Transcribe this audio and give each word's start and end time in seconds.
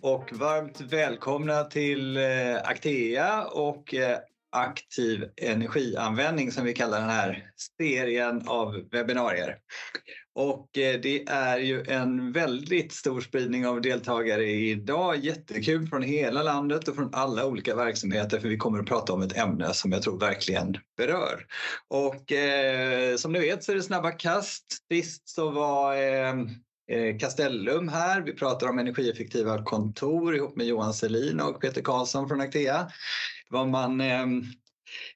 Och 0.00 0.32
varmt 0.32 0.80
välkomna 0.80 1.64
till 1.64 2.16
eh, 2.16 2.56
Actea 2.64 3.44
och 3.44 3.94
eh, 3.94 4.18
aktiv 4.52 5.24
energianvändning 5.36 6.52
som 6.52 6.64
vi 6.64 6.72
kallar 6.72 7.00
den 7.00 7.10
här 7.10 7.50
serien 7.78 8.48
av 8.48 8.88
webbinarier. 8.90 9.56
Och 10.34 10.78
eh, 10.78 11.00
det 11.00 11.28
är 11.28 11.58
ju 11.58 11.84
en 11.88 12.32
väldigt 12.32 12.92
stor 12.92 13.20
spridning 13.20 13.66
av 13.66 13.80
deltagare 13.80 14.44
idag. 14.44 15.16
Jättekul 15.16 15.86
från 15.86 16.02
hela 16.02 16.42
landet 16.42 16.88
och 16.88 16.94
från 16.94 17.14
alla 17.14 17.46
olika 17.46 17.74
verksamheter 17.74 18.40
för 18.40 18.48
vi 18.48 18.56
kommer 18.56 18.78
att 18.78 18.86
prata 18.86 19.12
om 19.12 19.22
ett 19.22 19.36
ämne 19.36 19.74
som 19.74 19.92
jag 19.92 20.02
tror 20.02 20.20
verkligen 20.20 20.76
berör. 20.96 21.46
Och 21.88 22.32
eh, 22.32 23.16
som 23.16 23.32
ni 23.32 23.38
vet 23.38 23.64
så 23.64 23.72
är 23.72 23.76
det 23.76 23.82
snabba 23.82 24.10
kast. 24.10 24.64
Sist 24.92 25.28
så 25.28 25.50
var 25.50 25.96
Eh, 25.96 26.34
Eh, 26.88 27.18
Castellum 27.18 27.88
här. 27.88 28.20
Vi 28.20 28.32
pratar 28.32 28.68
om 28.68 28.78
energieffektiva 28.78 29.64
kontor 29.64 30.36
ihop 30.36 30.56
med 30.56 30.66
Johan 30.66 30.94
Selin 30.94 31.40
och 31.40 31.60
Peter 31.60 31.82
Karlsson 31.82 32.28
från 32.28 32.40
Actea. 32.40 32.90
Vad 33.48 33.68
man, 33.68 34.00
ehm, 34.00 34.44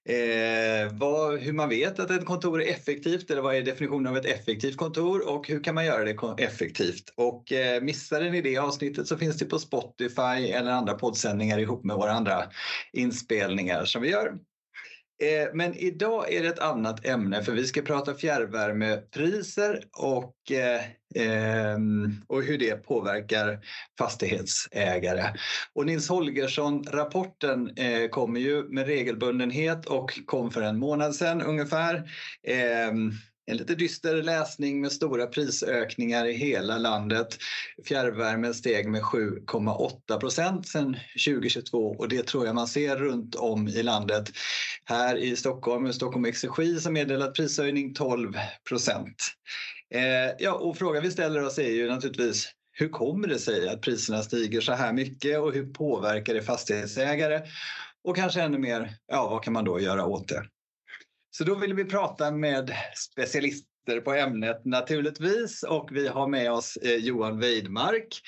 eh, 0.09 0.93
vad, 0.93 1.39
hur 1.39 1.53
man 1.53 1.69
vet 1.69 2.01
att 2.01 2.11
ett 2.11 2.25
kontor 2.25 2.63
är 2.63 2.71
effektivt 2.71 3.31
eller 3.31 3.43
vad 3.43 3.55
är 3.55 3.63
definitionen 3.63 4.07
av 4.07 4.17
ett 4.17 4.25
effektivt 4.25 4.77
kontor 4.77 5.29
och 5.29 5.49
hur 5.49 5.65
kan 5.65 5.75
man 5.75 5.85
göra 5.85 6.05
det 6.05 6.45
effektivt. 6.45 7.13
Och 7.17 7.53
eh, 7.53 7.83
missade 7.83 8.31
ni 8.31 8.41
det 8.41 8.59
avsnittet 8.59 9.07
så 9.07 9.17
finns 9.17 9.39
det 9.39 9.45
på 9.45 9.59
Spotify 9.59 10.51
eller 10.51 10.71
andra 10.71 10.95
poddsändningar 10.95 11.59
ihop 11.59 11.85
med 11.85 11.97
våra 11.97 12.13
andra 12.13 12.43
inspelningar 12.93 13.85
som 13.85 14.03
vi 14.03 14.11
gör. 14.11 14.39
Eh, 15.21 15.49
men 15.55 15.75
idag 15.75 16.33
är 16.33 16.43
det 16.43 16.49
ett 16.49 16.59
annat 16.59 17.07
ämne 17.07 17.43
för 17.43 17.53
vi 17.53 17.67
ska 17.67 17.83
prata 17.83 18.15
fjärrvärmepriser 18.15 19.85
och, 19.99 20.35
eh, 20.53 20.81
ehm, 21.15 22.13
och 22.27 22.43
hur 22.43 22.59
det 22.59 22.77
påverkar 22.77 23.61
fastighetsägare. 23.99 25.25
Och 25.75 25.87
Nils 25.87 26.09
Holgersson-rapporten 26.09 27.71
eh, 27.77 28.09
kommer 28.09 28.41
ju 28.41 28.69
med 28.69 28.87
regelbundenhet 28.87 29.87
och 29.87 30.21
kom 30.27 30.51
för 30.51 30.63
en 30.63 30.79
månad 30.79 31.15
sedan 31.15 31.43
ungefär. 31.43 32.11
Ehm, 32.47 33.13
en 33.51 33.57
lite 33.57 33.75
dyster 33.75 34.23
läsning 34.23 34.81
med 34.81 34.93
stora 34.93 35.27
prisökningar 35.27 36.27
i 36.27 36.33
hela 36.33 36.79
landet. 36.79 37.39
Fjärrvärmen 37.85 38.55
steg 38.55 38.89
med 38.89 39.03
7,8 39.03 40.21
procent 40.21 40.69
sedan 40.69 40.97
2022 41.27 41.97
och 41.99 42.09
det 42.09 42.27
tror 42.27 42.47
jag 42.47 42.55
man 42.55 42.69
ser 42.69 42.97
runt 42.97 43.35
om 43.35 43.69
i 43.69 43.83
landet. 43.83 44.31
Här 44.85 45.17
i 45.17 45.37
Stockholm, 45.37 45.93
Stockholm 45.93 46.25
Exergi 46.25 46.81
som 46.81 46.93
meddelat 46.93 47.35
prishöjning 47.35 47.95
12 47.95 48.33
procent. 48.69 49.17
Eh, 49.95 50.35
ja, 50.39 50.53
och 50.53 50.79
frågan 50.79 51.03
vi 51.03 51.11
ställer 51.11 51.43
oss 51.43 51.59
är 51.59 51.71
ju 51.71 51.89
naturligtvis 51.89 52.49
hur 52.73 52.89
kommer 52.89 53.29
det 53.29 53.39
sig 53.39 53.69
att 53.69 53.81
priserna 53.81 54.23
stiger 54.23 54.61
så 54.61 54.73
här 54.73 54.93
mycket 54.93 55.41
och 55.41 55.53
hur 55.53 55.73
påverkar 55.73 56.35
det 56.35 56.43
fastighetsägare? 56.43 57.41
Och 58.05 58.17
kanske 58.17 58.43
ännu 58.43 58.59
mer, 58.59 58.95
ja 59.07 59.29
vad 59.29 59.45
kan 59.45 59.53
man 59.53 59.65
då 59.65 59.81
göra 59.81 60.07
åt 60.07 60.29
det? 60.29 60.45
Så 61.31 61.45
då 61.45 61.55
vill 61.55 61.75
vi 61.75 61.85
prata 61.85 62.31
med 62.31 62.73
specialister 63.11 64.01
på 64.05 64.13
ämnet 64.13 64.65
naturligtvis 64.65 65.63
och 65.63 65.89
vi 65.93 66.09
har 66.09 66.29
med 66.29 66.53
oss 66.53 66.77
eh, 66.77 66.95
Johan 66.95 67.41
Weidmark 67.41 68.21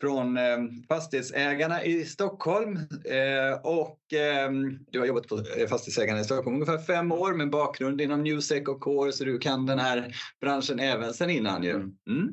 från 0.00 0.36
eh, 0.36 0.58
Fastighetsägarna 0.88 1.84
i 1.84 2.04
Stockholm. 2.04 2.76
Eh, 3.04 3.60
och 3.62 3.98
du 4.90 4.98
har 4.98 5.06
jobbat 5.06 5.28
på 5.28 5.44
Fastighetsägarna 5.68 6.20
i 6.20 6.24
Stockholm 6.24 6.56
ungefär 6.56 6.78
fem 6.78 7.12
år 7.12 7.32
med 7.32 7.50
bakgrund 7.50 8.00
inom 8.00 8.22
Newsec 8.22 8.68
och 8.68 8.80
Core 8.80 9.12
så 9.12 9.24
du 9.24 9.38
kan 9.38 9.66
den 9.66 9.78
här 9.78 10.16
branschen 10.40 10.80
även 10.80 11.14
sen 11.14 11.30
innan 11.30 11.62
ju. 11.62 11.70
Mm. 11.70 11.92
mm. 12.08 12.32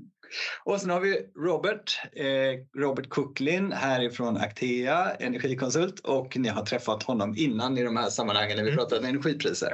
Och 0.63 0.81
sen 0.81 0.89
har 0.89 0.99
vi 0.99 1.17
Robert, 1.45 1.99
eh, 2.13 2.81
Robert 2.81 3.09
Kucklin 3.09 3.71
härifrån 3.71 4.37
Actea, 4.37 5.11
energikonsult 5.11 5.99
och 5.99 6.37
ni 6.37 6.49
har 6.49 6.65
träffat 6.65 7.03
honom 7.03 7.35
innan 7.37 7.77
i 7.77 7.83
de 7.83 7.97
här 7.97 8.09
sammanhangen 8.09 8.57
när 8.57 8.63
vi 8.63 8.71
mm. 8.71 9.05
energipriser. 9.05 9.73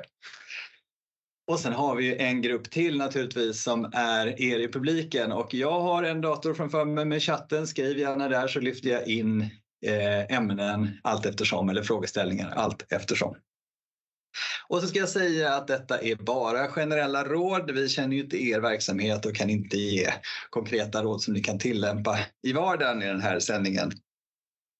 Och 1.47 1.59
sen 1.59 1.73
har 1.73 1.95
vi 1.95 2.15
en 2.17 2.41
grupp 2.41 2.71
till 2.71 2.97
naturligtvis 2.97 3.63
som 3.63 3.91
är 3.93 4.41
er 4.41 4.59
i 4.59 4.67
publiken 4.67 5.31
och 5.31 5.53
jag 5.53 5.79
har 5.79 6.03
en 6.03 6.21
dator 6.21 6.53
framför 6.53 6.85
mig 6.85 7.05
med 7.05 7.23
chatten. 7.23 7.67
Skriv 7.67 7.97
gärna 7.97 8.29
där 8.29 8.47
så 8.47 8.59
lyfter 8.59 8.89
jag 8.89 9.07
in 9.07 9.41
eh, 9.85 10.35
ämnen 10.37 10.99
allt 11.03 11.25
eftersom 11.25 11.69
eller 11.69 11.83
frågeställningar 11.83 12.51
allt 12.55 12.91
eftersom. 12.91 13.35
Och 14.67 14.81
så 14.81 14.87
ska 14.87 14.99
jag 14.99 15.09
säga 15.09 15.53
att 15.53 15.67
detta 15.67 16.01
är 16.01 16.15
bara 16.15 16.67
generella 16.67 17.23
råd. 17.23 17.71
Vi 17.71 17.89
känner 17.89 18.15
ju 18.15 18.21
inte 18.21 18.43
er 18.43 18.59
verksamhet 18.59 19.25
och 19.25 19.35
kan 19.35 19.49
inte 19.49 19.77
ge 19.77 20.13
konkreta 20.49 21.03
råd 21.03 21.21
som 21.21 21.33
ni 21.33 21.41
kan 21.41 21.59
tillämpa 21.59 22.19
i 22.47 22.53
vardagen 22.53 23.03
i 23.03 23.07
den 23.07 23.21
här 23.21 23.39
sändningen. 23.39 23.91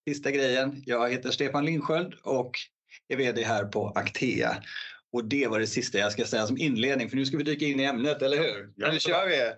Sista 0.10 0.32
grejen. 0.32 0.84
Jag 0.86 1.12
heter 1.12 1.32
Stefan 1.32 1.66
Lindsköld 1.66 2.14
och 2.24 2.52
är 3.08 3.18
VD 3.18 3.44
här 3.44 3.66
på 3.66 3.88
Actea. 3.88 4.58
Och 5.14 5.26
det 5.26 5.48
var 5.48 5.60
det 5.60 5.68
sista 5.68 5.98
jag 5.98 6.12
ska 6.12 6.26
säga 6.26 6.48
som 6.48 6.58
inledning 6.58 7.10
för 7.10 7.18
nu 7.18 7.26
ska 7.26 7.38
vi 7.38 7.44
dyka 7.44 7.66
in 7.66 7.80
i 7.80 7.84
ämnet, 7.84 8.22
eller 8.22 8.38
hur? 8.38 8.74
Ja, 8.76 8.92
nu 8.92 9.00
kör 9.00 9.28
vi! 9.28 9.54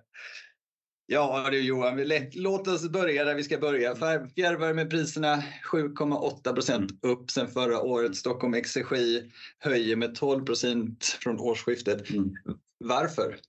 Ja 1.06 1.48
du 1.52 1.62
Johan, 1.62 2.02
låt 2.34 2.68
oss 2.68 2.90
börja 2.90 3.26
där 3.26 3.36
vi 3.36 3.44
ska 3.44 3.58
börja. 3.58 3.96
Fjärrvärmepriserna 4.36 5.44
7,8 5.72 6.54
procent 6.54 6.92
mm. 6.92 7.18
upp 7.18 7.32
sen 7.32 7.48
förra 7.48 7.82
året. 7.82 8.16
Stockholm 8.16 8.54
Exergi 8.54 9.32
höjer 9.60 9.96
med 9.96 10.16
12 10.16 10.46
procent 10.46 11.18
från 11.22 11.40
årsskiftet. 11.40 12.10
Mm. 12.10 12.34
Varför? 12.80 13.40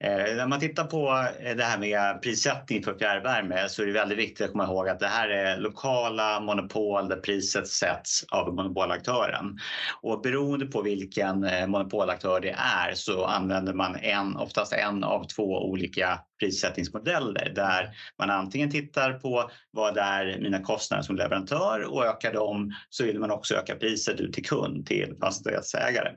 Eh, 0.00 0.36
när 0.36 0.46
man 0.46 0.60
tittar 0.60 0.84
på 0.84 1.26
eh, 1.40 1.56
det 1.56 1.64
här 1.64 1.78
med 1.78 2.22
prissättning 2.22 2.82
för 2.82 2.94
fjärrvärme 2.94 3.68
så 3.68 3.82
är 3.82 3.86
det 3.86 3.92
väldigt 3.92 4.18
viktigt 4.18 4.46
att 4.46 4.52
komma 4.52 4.64
ihåg 4.64 4.88
att 4.88 5.00
det 5.00 5.06
här 5.06 5.28
är 5.28 5.58
lokala 5.58 6.40
monopol 6.40 7.08
där 7.08 7.16
priset 7.16 7.68
sätts 7.68 8.24
av 8.30 8.54
monopolaktören. 8.54 9.58
Och 10.02 10.20
beroende 10.20 10.66
på 10.66 10.82
vilken 10.82 11.44
eh, 11.44 11.66
monopolaktör 11.66 12.40
det 12.40 12.56
är 12.58 12.94
så 12.94 13.24
använder 13.24 13.74
man 13.74 13.96
en, 13.96 14.36
oftast 14.36 14.72
en 14.72 15.04
av 15.04 15.24
två 15.24 15.70
olika 15.70 16.20
prissättningsmodeller 16.40 17.52
där 17.54 17.90
man 18.18 18.30
antingen 18.30 18.70
tittar 18.70 19.12
på 19.12 19.50
vad 19.70 19.98
är 19.98 20.38
mina 20.40 20.62
kostnader 20.62 21.02
som 21.02 21.16
leverantör 21.16 21.94
och 21.94 22.04
ökar 22.04 22.32
dem 22.32 22.74
så 22.90 23.04
vill 23.04 23.18
man 23.18 23.30
också 23.30 23.54
öka 23.54 23.74
priset 23.74 24.20
ut 24.20 24.32
till 24.32 24.44
kund, 24.44 24.86
till 24.86 25.14
fastighetsägare. 25.20 26.10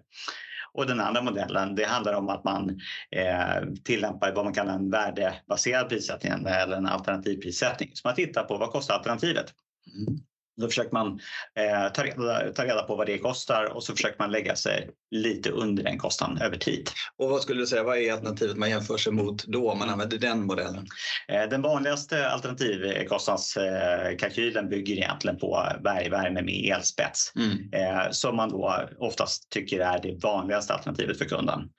Och 0.73 0.87
den 0.87 0.99
andra 0.99 1.21
modellen 1.21 1.75
det 1.75 1.85
handlar 1.85 2.13
om 2.13 2.29
att 2.29 2.43
man 2.43 2.69
eh, 3.11 3.67
tillämpar 3.83 4.35
vad 4.35 4.45
man 4.45 4.53
kallar 4.53 4.73
en 4.73 4.89
värdebaserad 4.89 5.89
prissättning 5.89 6.31
eller 6.31 6.77
en 6.77 6.85
alternativ 6.85 7.41
prissättning. 7.41 7.91
Så 7.93 8.07
man 8.07 8.15
tittar 8.15 8.43
på 8.43 8.57
vad 8.57 8.71
kostar 8.71 8.93
alternativet. 8.93 9.53
Mm. 9.95 10.19
Då 10.61 10.67
försöker 10.67 10.91
man 10.91 11.19
eh, 11.59 11.87
ta, 11.93 12.03
reda, 12.03 12.53
ta 12.53 12.65
reda 12.65 12.83
på 12.83 12.95
vad 12.95 13.07
det 13.07 13.17
kostar 13.17 13.65
och 13.65 13.83
så 13.83 13.95
försöker 13.95 14.19
man 14.19 14.31
lägga 14.31 14.55
sig 14.55 14.89
lite 15.11 15.49
under 15.49 15.83
den 15.83 15.97
kostnaden 15.97 16.41
över 16.41 16.57
tid. 16.57 16.89
Och 17.17 17.29
vad 17.29 17.41
skulle 17.41 17.61
du 17.61 17.67
säga, 17.67 17.83
vad 17.83 17.97
är 17.97 18.13
alternativet 18.13 18.57
man 18.57 18.69
jämför 18.69 18.97
sig 18.97 19.13
mot 19.13 19.45
då 19.45 19.71
om 19.71 19.79
man 19.79 19.89
använder 19.89 20.17
den 20.17 20.45
modellen? 20.45 20.87
Eh, 21.27 21.43
den 21.49 21.61
vanligaste 21.61 22.29
alternativkostnadskalkylen 22.29 24.69
bygger 24.69 24.95
egentligen 24.95 25.37
på 25.37 25.67
bergvärme 25.83 26.41
med 26.41 26.75
elspets 26.75 27.31
mm. 27.35 27.69
eh, 27.73 28.03
som 28.11 28.35
man 28.35 28.49
då 28.49 28.89
oftast 28.99 29.49
tycker 29.49 29.79
är 29.79 29.99
det 30.01 30.23
vanligaste 30.23 30.73
alternativet 30.73 31.17
för 31.17 31.25
kunden. 31.25 31.69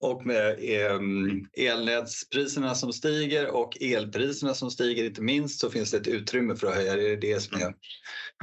Och 0.00 0.26
med 0.26 0.56
ehm, 0.60 1.46
elnätspriserna 1.56 2.74
som 2.74 2.92
stiger 2.92 3.46
och 3.46 3.82
elpriserna 3.82 4.54
som 4.54 4.70
stiger 4.70 5.04
inte 5.04 5.22
minst 5.22 5.60
så 5.60 5.70
finns 5.70 5.90
det 5.90 5.96
ett 5.96 6.06
utrymme 6.06 6.56
för 6.56 6.66
att 6.66 6.74
höja 6.74 6.96
det. 6.96 7.16
det 7.16 7.40
som 7.40 7.62
är... 7.62 7.74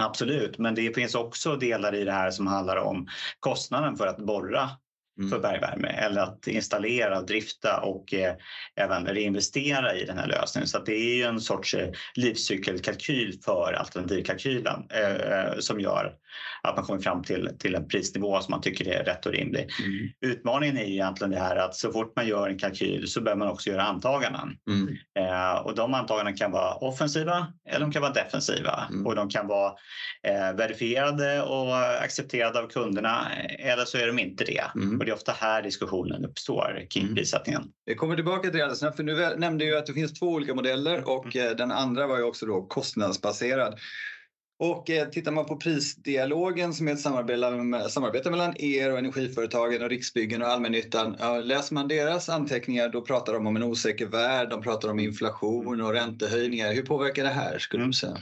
Absolut, 0.01 0.57
men 0.57 0.75
det 0.75 0.95
finns 0.95 1.15
också 1.15 1.55
delar 1.55 1.95
i 1.95 2.03
det 2.03 2.11
här 2.11 2.31
som 2.31 2.47
handlar 2.47 2.77
om 2.77 3.07
kostnaden 3.39 3.95
för 3.95 4.07
att 4.07 4.17
borra 4.17 4.69
mm. 5.19 5.29
för 5.29 5.39
bergvärme 5.39 5.87
eller 5.87 6.21
att 6.21 6.47
installera, 6.47 7.21
drifta 7.21 7.81
och 7.81 8.13
eh, 8.13 8.35
även 8.75 9.05
reinvestera 9.05 9.95
i 9.95 10.05
den 10.05 10.17
här 10.17 10.27
lösningen. 10.27 10.67
Så 10.67 10.79
det 10.79 10.95
är 10.95 11.15
ju 11.15 11.23
en 11.23 11.41
sorts 11.41 11.73
eh, 11.73 11.89
livscykelkalkyl 12.15 13.39
för 13.45 13.73
alternativkalkylen 13.73 14.87
eh, 14.89 15.59
som 15.59 15.79
gör 15.79 16.15
att 16.61 16.75
man 16.75 16.85
kommer 16.85 16.99
fram 16.99 17.23
till, 17.23 17.49
till 17.59 17.75
en 17.75 17.87
prisnivå 17.87 18.39
som 18.39 18.51
man 18.51 18.61
tycker 18.61 18.87
är 18.87 19.03
rätt 19.03 19.25
och 19.25 19.31
rimlig. 19.31 19.69
Mm. 19.85 20.09
Utmaningen 20.21 20.77
är 20.77 20.85
ju 20.85 20.93
egentligen 20.93 21.31
det 21.31 21.39
här 21.39 21.55
att 21.55 21.75
så 21.75 21.91
fort 21.91 22.13
man 22.15 22.27
gör 22.27 22.49
en 22.49 22.59
kalkyl 22.59 23.07
så 23.07 23.21
behöver 23.21 23.39
man 23.39 23.47
också 23.47 23.69
göra 23.69 23.83
antaganden. 23.83 24.57
Mm. 24.69 24.97
Eh, 25.19 25.55
och 25.55 25.75
de 25.75 25.93
antaganden 25.93 26.35
kan 26.35 26.51
vara 26.51 26.75
offensiva 26.75 27.47
eller 27.69 27.79
de 27.79 27.91
kan 27.91 28.01
vara 28.01 28.13
defensiva 28.13 28.87
mm. 28.89 29.05
och 29.05 29.15
de 29.15 29.29
kan 29.29 29.47
vara 29.47 29.73
eh, 30.27 30.55
verifierade 30.57 31.41
och 31.41 31.77
accepterade 32.03 32.59
av 32.59 32.67
kunderna 32.67 33.31
eller 33.59 33.85
så 33.85 33.97
är 33.97 34.07
de 34.07 34.19
inte 34.19 34.43
det. 34.43 34.63
Mm. 34.75 34.99
Och 34.99 35.05
det 35.05 35.11
är 35.11 35.15
ofta 35.15 35.31
här 35.31 35.61
diskussionen 35.61 36.25
uppstår 36.25 36.85
kring 36.89 37.03
mm. 37.03 37.15
prissättningen. 37.15 37.63
Vi 37.85 37.95
kommer 37.95 38.15
tillbaka 38.15 38.49
till 38.49 38.59
det 38.59 38.63
alldeles 38.63 38.95
för 38.95 39.03
nu 39.03 39.35
nämnde 39.37 39.65
ju 39.65 39.77
att 39.77 39.85
det 39.85 39.93
finns 39.93 40.19
två 40.19 40.25
olika 40.27 40.55
modeller 40.55 41.09
och 41.09 41.35
mm. 41.35 41.47
Eh, 41.47 41.55
den 41.55 41.71
andra 41.71 42.07
var 42.07 42.17
ju 42.17 42.23
också 42.23 42.45
då 42.45 42.61
kostnadsbaserad. 42.61 43.79
Och 44.59 44.89
eh, 44.89 45.09
tittar 45.09 45.31
man 45.31 45.45
på 45.45 45.57
prisdialogen 45.57 46.73
som 46.73 46.87
är 46.87 46.91
ett 46.93 46.99
samarbete, 46.99 47.89
samarbete 47.89 48.31
mellan 48.31 48.53
er 48.57 48.91
och 48.91 48.97
energiföretagen 48.97 49.83
och 49.83 49.89
Riksbyggen 49.89 50.41
och 50.41 50.47
allmännyttan. 50.47 51.15
Ja, 51.19 51.37
läser 51.37 51.73
man 51.73 51.87
deras 51.87 52.29
anteckningar 52.29 52.89
då 52.89 53.01
pratar 53.01 53.33
de 53.33 53.47
om 53.47 53.55
en 53.55 53.63
osäker 53.63 54.05
värld, 54.05 54.49
de 54.49 54.61
pratar 54.61 54.89
om 54.89 54.99
inflation 54.99 55.81
och 55.81 55.93
räntehöjningar. 55.93 56.73
Hur 56.73 56.85
påverkar 56.85 57.23
det 57.23 57.29
här 57.29 57.59
skulle 57.59 57.85
du 57.85 57.93
säga? 57.93 58.17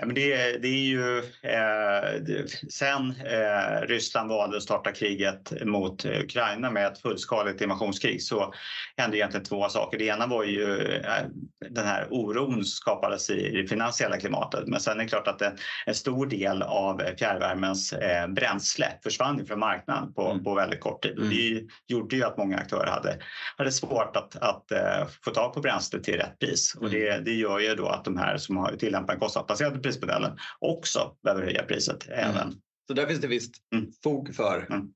Ja, 0.00 0.06
men 0.06 0.14
det, 0.14 0.62
det 0.62 0.68
är 0.68 0.86
ju 0.86 1.18
eh, 1.18 2.22
det, 2.26 2.72
sen 2.72 3.10
eh, 3.10 3.86
Ryssland 3.86 4.28
valde 4.28 4.56
att 4.56 4.62
starta 4.62 4.92
kriget 4.92 5.52
mot 5.64 6.04
Ukraina 6.04 6.70
med 6.70 6.86
ett 6.86 6.98
fullskaligt 6.98 7.60
invasionskrig 7.60 8.22
så 8.22 8.54
hände 8.96 9.16
egentligen 9.16 9.44
två 9.44 9.68
saker. 9.68 9.98
Det 9.98 10.04
ena 10.04 10.26
var 10.26 10.44
ju 10.44 10.78
eh, 10.96 11.24
den 11.70 11.86
här 11.86 12.06
oron 12.10 12.64
skapades 12.64 13.30
i 13.30 13.50
det 13.50 13.68
finansiella 13.68 14.16
klimatet. 14.16 14.66
Men 14.66 14.80
sen 14.80 15.00
är 15.00 15.02
det 15.02 15.08
klart 15.08 15.28
att 15.28 15.42
en, 15.42 15.52
en 15.86 15.94
stor 15.94 16.26
del 16.26 16.62
av 16.62 17.02
fjärrvärmens 17.18 17.92
eh, 17.92 18.28
bränsle 18.28 18.86
försvann 19.02 19.46
från 19.46 19.58
marknaden 19.58 20.12
på, 20.14 20.30
mm. 20.30 20.44
på 20.44 20.54
väldigt 20.54 20.80
kort 20.80 21.02
tid. 21.02 21.18
Mm. 21.18 21.30
Det 21.30 21.66
gjorde 21.94 22.16
ju 22.16 22.24
att 22.24 22.36
många 22.38 22.56
aktörer 22.56 22.90
hade, 22.90 23.18
hade 23.56 23.72
svårt 23.72 24.16
att, 24.16 24.36
att 24.36 24.64
uh, 24.72 25.08
få 25.24 25.30
tag 25.30 25.54
på 25.54 25.60
bränsle 25.60 26.00
till 26.00 26.14
rätt 26.14 26.38
pris. 26.38 26.74
Mm. 26.74 26.84
Och 26.84 26.90
det, 26.90 27.24
det 27.24 27.34
gör 27.34 27.58
ju 27.58 27.74
då 27.74 27.86
att 27.86 28.04
de 28.04 28.16
här 28.16 28.36
som 28.36 28.56
har 28.56 28.76
tillämpat 28.76 29.14
en 29.14 29.20
kostnadsbaserad 29.20 29.87
prismodellen 29.88 30.38
också 30.58 31.16
behöver 31.22 31.42
höja 31.42 31.62
priset 31.62 32.08
mm. 32.08 32.18
även. 32.18 32.54
Så 32.86 32.94
där 32.94 33.06
finns 33.06 33.20
det 33.20 33.26
visst 33.26 33.54
mm. 33.74 33.92
fog 34.02 34.34
för 34.34 34.66
mm. 34.70 34.88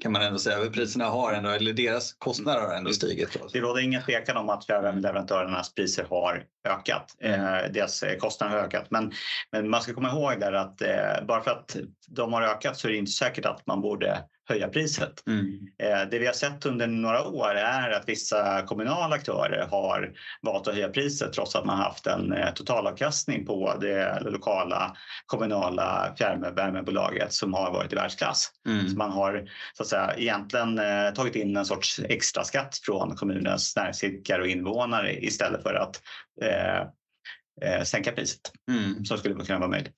kan 0.00 0.12
man 0.12 0.22
ändå 0.22 0.38
säga. 0.38 0.70
Priserna 0.70 1.04
har 1.04 1.32
ändå, 1.32 1.50
eller 1.50 1.72
deras 1.72 2.12
kostnader 2.12 2.60
har 2.60 2.74
ändå 2.74 2.92
stigit. 2.92 3.36
Det 3.52 3.60
råder 3.60 3.82
ingen 3.82 4.02
tvekan 4.02 4.36
om 4.36 4.48
att 4.48 4.66
fjärrvärmeleverantörernas 4.66 5.74
priser 5.74 6.04
har 6.04 6.44
ökat. 6.68 7.16
Eh, 7.20 7.56
deras 7.70 8.04
kostnader 8.18 8.56
har 8.56 8.64
ökat. 8.64 8.86
Men, 8.90 9.12
men 9.52 9.70
man 9.70 9.82
ska 9.82 9.94
komma 9.94 10.10
ihåg 10.10 10.40
där 10.40 10.52
att 10.52 10.82
eh, 10.82 11.24
bara 11.28 11.42
för 11.42 11.50
att 11.50 11.76
de 12.08 12.32
har 12.32 12.42
ökat 12.42 12.76
så 12.76 12.88
är 12.88 12.92
det 12.92 12.98
inte 12.98 13.12
säkert 13.12 13.46
att 13.46 13.66
man 13.66 13.80
borde 13.80 14.24
höja 14.50 14.68
priset. 14.68 15.26
Mm. 15.26 15.58
Eh, 15.82 16.10
det 16.10 16.18
vi 16.18 16.26
har 16.26 16.32
sett 16.32 16.66
under 16.66 16.86
några 16.86 17.24
år 17.24 17.54
är 17.54 17.90
att 17.90 18.08
vissa 18.08 18.62
kommunala 18.62 19.14
aktörer 19.14 19.66
har 19.70 20.12
valt 20.42 20.68
att 20.68 20.74
höja 20.74 20.88
priset 20.88 21.32
trots 21.32 21.56
att 21.56 21.64
man 21.64 21.78
haft 21.78 22.06
en 22.06 22.32
eh, 22.32 22.52
totalavkastning 22.54 23.46
på 23.46 23.74
det 23.80 24.20
lokala 24.20 24.96
kommunala 25.26 26.14
fjärrvärmebolaget 26.18 27.32
som 27.32 27.54
har 27.54 27.72
varit 27.72 27.92
i 27.92 27.96
världsklass. 27.96 28.50
Mm. 28.66 28.88
Så 28.88 28.96
man 28.96 29.10
har 29.10 29.48
så 29.74 29.82
att 29.82 29.88
säga, 29.88 30.14
egentligen 30.16 30.78
eh, 30.78 31.10
tagit 31.14 31.36
in 31.36 31.56
en 31.56 31.66
sorts 31.66 32.00
extra 32.08 32.44
skatt 32.44 32.80
från 32.82 33.16
kommunens 33.16 33.76
näringsidkare 33.76 34.42
och 34.42 34.48
invånare 34.48 35.24
istället 35.24 35.62
för 35.62 35.74
att 35.74 36.00
eh, 36.40 37.82
sänka 37.84 38.12
priset 38.12 38.52
mm. 38.68 39.04
som 39.04 39.18
skulle 39.18 39.44
kunna 39.44 39.58
vara 39.58 39.70
möjligt. 39.70 39.94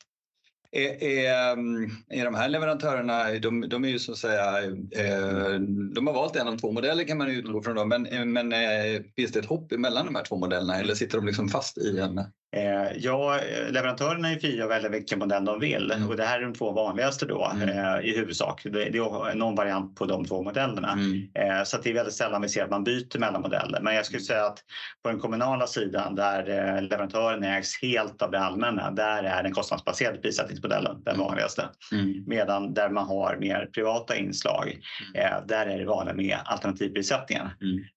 Är, 0.72 1.02
är, 1.02 1.52
mm, 1.52 1.90
är 2.08 2.24
de 2.24 2.34
här 2.34 2.48
leverantörerna, 2.48 3.30
de, 3.38 3.68
de 3.68 3.84
är 3.84 3.88
ju 3.88 3.98
så 3.98 4.12
att 4.12 4.18
säga, 4.18 4.62
eh, 4.90 5.60
de 5.94 6.06
har 6.06 6.14
valt 6.14 6.36
en 6.36 6.48
av 6.48 6.56
två 6.56 6.72
modeller 6.72 7.04
kan 7.04 7.18
man 7.18 7.30
utgå 7.30 7.62
från. 7.62 7.76
Då, 7.76 7.84
men 7.84 8.32
men 8.32 8.52
eh, 8.52 9.02
finns 9.16 9.32
det 9.32 9.38
ett 9.38 9.46
hopp 9.46 9.70
mellan 9.70 10.06
de 10.06 10.14
här 10.14 10.24
två 10.24 10.36
modellerna 10.36 10.76
eller 10.76 10.94
sitter 10.94 11.18
de 11.18 11.26
liksom 11.26 11.48
fast 11.48 11.78
i 11.78 11.98
en? 11.98 12.20
Eh, 12.56 12.96
ja, 12.96 13.40
leverantörerna 13.70 14.30
är 14.30 14.38
fria 14.38 14.64
att 14.64 14.70
välja 14.70 14.88
vilken 14.88 15.18
modell 15.18 15.44
de 15.44 15.60
vill 15.60 15.90
mm. 15.90 16.08
och 16.08 16.16
det 16.16 16.24
här 16.24 16.38
är 16.38 16.42
de 16.42 16.54
två 16.54 16.72
vanligaste 16.72 17.26
då 17.26 17.52
mm. 17.54 17.68
eh, 17.68 18.00
i 18.00 18.16
huvudsak. 18.16 18.60
Det, 18.64 18.82
är 18.82 19.34
någon 19.34 19.54
variant 19.54 19.96
på 19.96 20.06
de 20.06 20.24
två 20.24 20.42
modellerna. 20.42 20.92
Mm. 20.92 21.28
Eh, 21.34 21.64
så 21.64 21.76
det 21.82 21.90
är 21.90 21.94
väldigt 21.94 22.14
sällan 22.14 22.42
vi 22.42 22.48
ser 22.48 22.64
att 22.64 22.70
man 22.70 22.84
byter 22.84 23.18
mellan 23.18 23.42
modeller. 23.42 23.80
Men 23.80 23.94
jag 23.94 24.06
skulle 24.06 24.22
säga 24.22 24.44
att 24.44 24.58
på 25.02 25.08
den 25.08 25.20
kommunala 25.20 25.66
sidan 25.66 26.14
där 26.14 26.48
eh, 26.48 26.82
leverantören 26.82 27.44
ägs 27.44 27.82
helt 27.82 28.22
av 28.22 28.30
det 28.30 28.40
allmänna, 28.40 28.90
där 28.90 29.22
är 29.22 29.42
den 29.42 29.52
kostnadsbaserade 29.52 30.18
prissättningsmodellen 30.18 31.02
den 31.04 31.14
mm. 31.14 31.26
vanligaste. 31.26 31.68
Mm. 31.92 32.24
Medan 32.26 32.74
där 32.74 32.88
man 32.88 33.06
har 33.06 33.36
mer 33.36 33.68
privata 33.74 34.16
inslag, 34.16 34.78
mm. 35.14 35.26
eh, 35.26 35.46
där 35.46 35.66
är 35.66 35.78
det 35.78 35.84
vanligt 35.84 36.16
med 36.16 36.38
alternativprissättningen. 36.44 37.48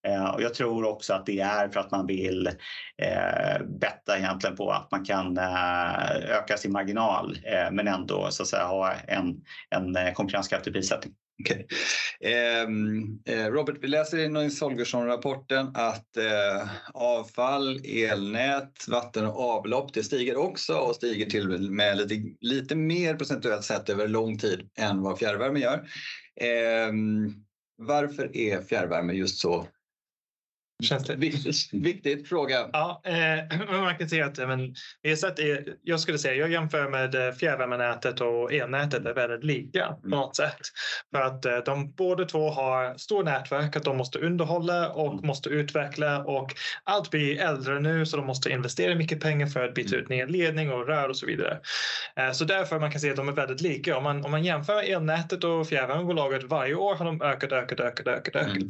Eh, 0.08 0.26
och 0.26 0.42
jag 0.42 0.54
tror 0.54 0.86
också 0.86 1.14
att 1.14 1.26
det 1.26 1.40
är 1.40 1.70
för 1.70 1.80
att 1.80 1.92
man 1.92 2.08
vill 2.08 2.48
eh, 3.02 3.66
betta 3.80 4.18
egentligen 4.18 4.45
egentligen 4.46 4.56
på 4.56 4.72
att 4.72 4.92
man 4.92 5.06
kan 5.06 5.38
eh, 5.38 6.38
öka 6.38 6.58
sin 6.58 6.72
marginal 6.72 7.38
eh, 7.44 7.72
men 7.72 7.88
ändå 7.88 8.28
så 8.32 8.44
att 8.44 8.50
säga, 8.50 8.66
ha 8.66 8.94
en, 9.08 9.42
en 9.70 9.96
eh, 9.96 10.14
konkurrenskraftig 10.14 10.74
prissättning. 10.74 11.14
Okay. 11.44 11.66
Ehm, 12.22 13.20
eh, 13.26 13.46
Robert, 13.46 13.78
vi 13.82 13.88
läser 13.88 14.18
i 14.18 14.30
Nils 14.30 14.62
Holgersson-rapporten 14.62 15.72
att 15.74 16.18
eh, 16.18 16.70
avfall, 16.94 17.82
elnät, 17.86 18.88
vatten 18.88 19.26
och 19.26 19.40
avlopp 19.40 19.94
det 19.94 20.04
stiger 20.04 20.38
också 20.38 20.74
och 20.74 20.96
stiger 20.96 21.30
till 21.30 21.72
med 21.72 21.98
lite, 21.98 22.16
lite 22.42 22.76
mer 22.76 23.16
procentuellt 23.16 23.64
sett 23.64 23.90
över 23.90 24.08
lång 24.08 24.38
tid 24.38 24.70
än 24.80 25.02
vad 25.02 25.20
fjärrvärme 25.20 25.60
gör. 25.60 25.88
Eh, 26.42 26.92
varför 27.78 28.38
är 28.38 28.62
fjärrvärme 28.62 29.14
just 29.14 29.40
så 29.40 29.68
Känns 30.84 31.04
det? 31.04 31.16
Viktigt 31.72 32.30
fråga. 32.30 32.70
Ja, 32.74 33.02
eh, 33.06 33.60
man 33.82 33.98
kan 33.98 34.10
säga 34.10 34.26
att 34.26 34.38
men, 34.38 34.76
vi 35.02 35.10
har 35.10 35.16
sett, 35.16 35.40
jag 35.84 36.00
skulle 36.00 36.18
säga, 36.18 36.36
jag 36.36 36.52
jämför 36.52 36.90
med 36.90 37.16
eh, 37.16 37.34
fjärrvärmenätet 37.34 38.22
och 38.22 38.54
elnätet 38.54 39.06
är 39.06 39.14
väldigt 39.14 39.44
lika 39.44 39.88
på 39.88 40.08
mm. 40.08 40.20
något 40.20 40.36
sätt. 40.36 40.60
För 41.16 41.22
att 41.22 41.46
eh, 41.46 41.58
de 41.58 41.92
båda 41.92 42.26
två 42.26 42.50
har 42.50 42.98
stor 42.98 43.24
nätverk 43.24 43.76
att 43.76 43.84
de 43.84 43.98
måste 43.98 44.20
underhålla 44.20 44.90
och 44.90 45.14
mm. 45.14 45.28
måste 45.28 45.50
utveckla 45.50 46.24
och 46.24 46.56
allt 46.84 47.12
blir 47.12 47.40
äldre 47.40 47.80
nu 47.80 48.06
så 48.06 48.18
de 48.18 48.26
måste 48.26 48.50
investera 48.50 48.96
mycket 48.96 49.20
pengar 49.20 49.48
för 49.48 49.66
att 49.66 49.74
byta 49.74 49.96
ut 49.96 50.10
nya 50.10 50.26
ledning 50.26 50.72
och 50.72 50.88
rör 50.88 51.10
och 51.10 51.18
så 51.18 51.26
vidare. 51.26 51.60
Eh, 52.16 52.32
så 52.32 52.46
därför 52.46 52.80
man 52.80 52.92
kan 52.92 53.02
säga 53.02 53.14
att 53.14 53.18
de 53.18 53.30
är 53.30 53.34
väldigt 53.34 53.62
lika. 53.62 53.98
Om 53.98 54.04
man, 54.04 54.26
om 54.26 54.32
man 54.32 54.44
jämför 54.44 54.92
elnätet 54.92 55.44
och 55.44 55.68
fjärrvärmebolaget 55.68 56.44
varje 56.44 56.76
år 56.76 56.96
har 56.96 57.06
de 57.06 57.22
ökat, 57.22 57.52
ökat, 57.52 57.80
ökat, 57.80 58.08
ökat, 58.08 58.36
ökat. 58.36 58.56
Mm. 58.56 58.68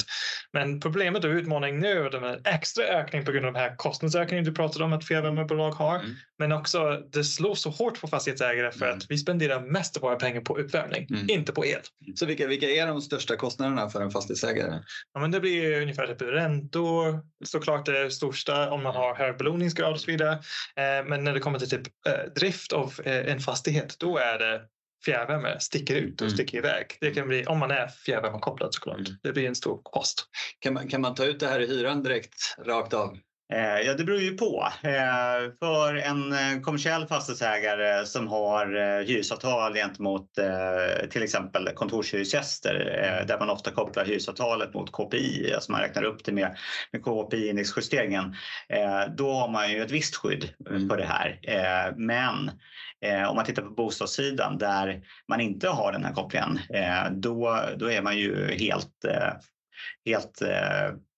Men 0.52 0.80
problemet 0.80 1.24
och 1.24 1.30
utmaningen 1.30 1.80
nu 1.80 1.95
nu 2.04 2.10
den 2.10 2.42
extra 2.46 2.84
ökning 2.84 3.26
på 3.26 3.32
grund 3.32 3.46
av 3.46 3.54
den 3.54 3.62
här 3.62 3.76
kostnadsökningen 3.76 4.46
du 4.46 4.52
pratade 4.52 4.86
om 4.86 4.94
att 4.94 5.06
fjärrvärmebolag 5.06 5.72
har. 5.72 5.96
Mm. 5.96 6.16
Men 6.40 6.52
också 6.52 7.02
det 7.12 7.24
slår 7.24 7.56
så 7.56 7.70
hårt 7.70 8.02
på 8.02 8.08
fastighetsägare 8.08 8.72
för 8.72 8.86
mm. 8.86 8.98
att 8.98 9.04
vi 9.10 9.18
spenderar 9.18 9.62
mest 9.62 9.98
av 9.98 10.02
våra 10.02 10.16
pengar 10.16 10.42
på 10.42 10.58
uppvärmning, 10.58 11.08
mm. 11.10 11.30
inte 11.30 11.52
på 11.52 11.66
el. 11.66 11.80
Så 12.16 12.26
vilka, 12.26 12.48
vilka 12.48 12.70
är 12.70 12.88
de 12.88 13.02
största 13.02 13.36
kostnaderna 13.36 13.90
för 13.90 14.02
en 14.02 14.12
fastighetsägare? 14.12 14.80
Ja, 15.14 15.20
men 15.20 15.32
det 15.32 15.40
blir 15.40 15.82
ungefär 15.82 16.08
typ 16.08 16.22
räntor, 16.22 17.20
såklart 17.46 17.86
det 17.86 18.12
största 18.12 18.72
om 18.72 18.84
man 18.84 18.96
har 18.96 19.16
hög 19.16 19.38
belåningsgrad 19.38 19.94
och 19.94 20.00
så 20.00 20.12
vidare. 20.12 20.32
Eh, 20.76 21.06
men 21.06 21.24
när 21.24 21.34
det 21.34 21.40
kommer 21.40 21.60
till 21.60 21.70
typ 21.70 21.88
eh, 22.08 22.34
drift 22.36 22.74
av 22.74 22.94
eh, 23.06 23.32
en 23.32 23.40
fastighet, 23.40 23.96
då 24.00 24.18
är 24.18 24.40
det 24.40 24.62
fjärrvärme 25.06 25.60
sticker 25.60 25.96
ut 25.96 26.22
och 26.22 26.28
mm. 26.28 26.38
sticker 26.38 26.58
iväg. 26.58 26.86
Det 27.02 27.12
kan 27.12 27.28
bli, 27.28 27.46
om 27.46 27.60
man 27.60 27.72
är 27.72 27.88
fjärrvärmekopplad 27.88 28.74
såklart. 28.74 29.00
Mm. 29.00 29.12
Det 29.24 29.32
blir 29.32 29.48
en 29.48 29.56
stor 29.56 29.82
post. 29.94 30.26
Kan 30.60 30.74
man, 30.74 30.88
kan 30.88 31.02
man 31.02 31.16
ta 31.16 31.26
ut 31.26 31.40
det 31.40 31.48
här 31.48 31.60
i 31.60 31.68
hyran 31.68 32.04
direkt, 32.04 32.56
rakt 32.66 32.94
av? 32.94 33.18
Eh, 33.54 33.80
ja, 33.80 33.94
det 33.94 34.04
beror 34.04 34.20
ju 34.20 34.38
på. 34.38 34.68
Eh, 34.84 35.52
för 35.60 35.96
en 35.96 36.34
eh, 36.34 36.62
kommersiell 36.62 37.08
fastighetsägare 37.08 38.06
som 38.06 38.28
har 38.28 38.66
hyresavtal 39.04 39.74
gentemot 39.74 40.30
till 41.10 41.24
exempel 41.24 41.70
kontorshyresgäster 41.76 42.74
där 43.28 43.40
man 43.40 43.50
ofta 43.50 43.72
kopplar 43.72 44.06
hyresavtalet 44.06 44.74
mot 44.74 44.92
KPI, 44.92 45.54
alltså 45.56 45.72
man 45.72 45.82
räknar 45.82 46.04
upp 46.04 46.26
det 46.26 46.32
med, 46.32 46.58
med 46.92 47.04
KPI-indexjusteringen, 47.04 48.36
då 49.18 49.34
har 49.34 49.50
man 49.50 49.72
ju 49.72 49.82
ett 49.82 49.92
visst 49.92 50.16
skydd 50.16 50.50
mm. 50.70 50.90
för 50.90 50.98
det 50.98 51.06
här. 51.06 51.40
Men 51.98 52.52
om 53.30 53.36
man 53.36 53.46
tittar 53.46 53.62
på 53.64 53.70
bostadssidan 53.70 54.58
där 54.58 55.02
man 55.28 55.42
inte 55.42 55.68
har 55.68 55.92
den 55.92 56.04
här 56.04 56.14
kopplingen, 56.14 56.60
då, 57.12 57.60
då 57.78 57.92
är 57.92 58.02
man 58.02 58.18
ju 58.18 58.52
helt, 58.52 59.06
helt 60.06 60.42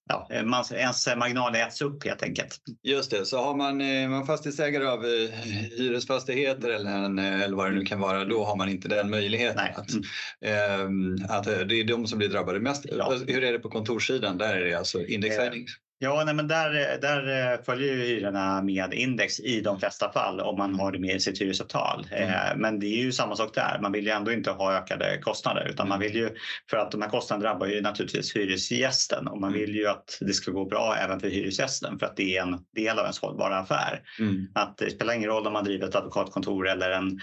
ja, 0.07 0.27
man, 0.43 0.63
ens 0.71 1.07
marginal 1.17 1.55
äts 1.55 1.81
upp 1.81 2.05
helt 2.05 2.23
enkelt. 2.23 2.61
Just 2.83 3.11
det, 3.11 3.25
så 3.25 3.37
har 3.37 3.55
man, 3.55 3.81
eh, 3.81 4.09
man 4.09 4.25
fastighetsägare 4.25 4.85
av 4.85 5.05
eh, 5.05 5.29
hyresfastigheter 5.77 6.69
eller, 6.69 6.91
en, 6.91 7.19
eh, 7.19 7.41
eller 7.41 7.55
vad 7.55 7.71
det 7.71 7.75
nu 7.75 7.85
kan 7.85 7.99
vara, 7.99 8.25
då 8.25 8.45
har 8.45 8.55
man 8.55 8.69
inte 8.69 8.87
den 8.87 9.09
möjligheten. 9.09 9.59
Att, 9.75 9.91
mm. 9.91 11.17
att 11.29 11.43
det 11.43 11.79
är 11.79 11.83
de 11.83 12.07
som 12.07 12.17
blir 12.17 12.29
drabbade 12.29 12.59
mest. 12.59 12.85
Ja. 12.97 13.13
Hur 13.27 13.43
är 13.43 13.51
det 13.51 13.59
på 13.59 13.69
kontorssidan? 13.69 14.37
Där 14.37 14.53
är 14.53 14.65
det 14.65 14.75
alltså 14.75 15.05
indexhöjning? 15.05 15.65
Ja, 15.99 16.23
nej, 16.25 16.33
men 16.33 16.47
där, 16.47 16.97
där 17.01 17.53
eh, 17.53 17.59
följer 17.65 17.95
hyrorna 17.95 18.61
med 18.61 18.93
index 18.93 19.39
i 19.39 19.61
de 19.61 19.79
flesta 19.79 20.11
fall 20.11 20.39
om 20.39 20.57
man 20.57 20.79
har 20.79 20.91
det 20.91 20.99
med 20.99 21.15
i 21.15 21.19
sitt 21.19 21.41
hyresavtal. 21.41 22.07
Mm. 22.11 22.29
Eh, 22.29 22.55
men 22.55 22.79
det 22.79 22.85
är 22.85 23.03
ju 23.03 23.11
samma 23.11 23.35
sak 23.35 23.55
där. 23.55 23.79
Man 23.81 23.91
vill 23.91 24.05
ju 24.05 24.11
ändå 24.11 24.31
inte 24.31 24.51
ha 24.51 24.77
ökade 24.77 25.17
kostnader 25.21 25.67
utan 25.69 25.87
man 25.87 25.97
mm. 25.97 26.07
vill 26.07 26.21
ju 26.21 26.29
för 26.69 26.77
att 26.77 26.91
de 26.91 27.01
här 27.01 27.09
kostnaderna 27.09 27.49
drabbar 27.49 27.67
ju 27.67 27.81
naturligtvis 27.81 28.35
hyresgästen 28.35 29.27
och 29.27 29.41
man 29.41 29.49
mm. 29.49 29.61
vill 29.61 29.75
ju 29.75 29.87
att 29.87 30.17
det 30.21 30.33
ska 30.33 30.51
gå 30.51 30.65
bra 30.65 30.95
även 31.03 31.19
för 31.19 31.29
hyresgästen 31.29 31.99
för 31.99 32.05
att 32.05 32.17
det 32.17 32.37
är 32.37 32.41
en 32.41 32.59
del 32.75 32.99
av 32.99 33.03
ens 33.03 33.19
hållbara 33.19 33.57
affär. 33.57 34.01
Mm. 34.19 34.47
Att 34.55 34.77
det 34.77 34.91
spelar 34.91 35.13
ingen 35.13 35.29
roll 35.29 35.47
om 35.47 35.53
man 35.53 35.63
driver 35.63 35.87
ett 35.87 35.95
advokatkontor 35.95 36.67
eller 36.67 36.91
en 36.91 37.19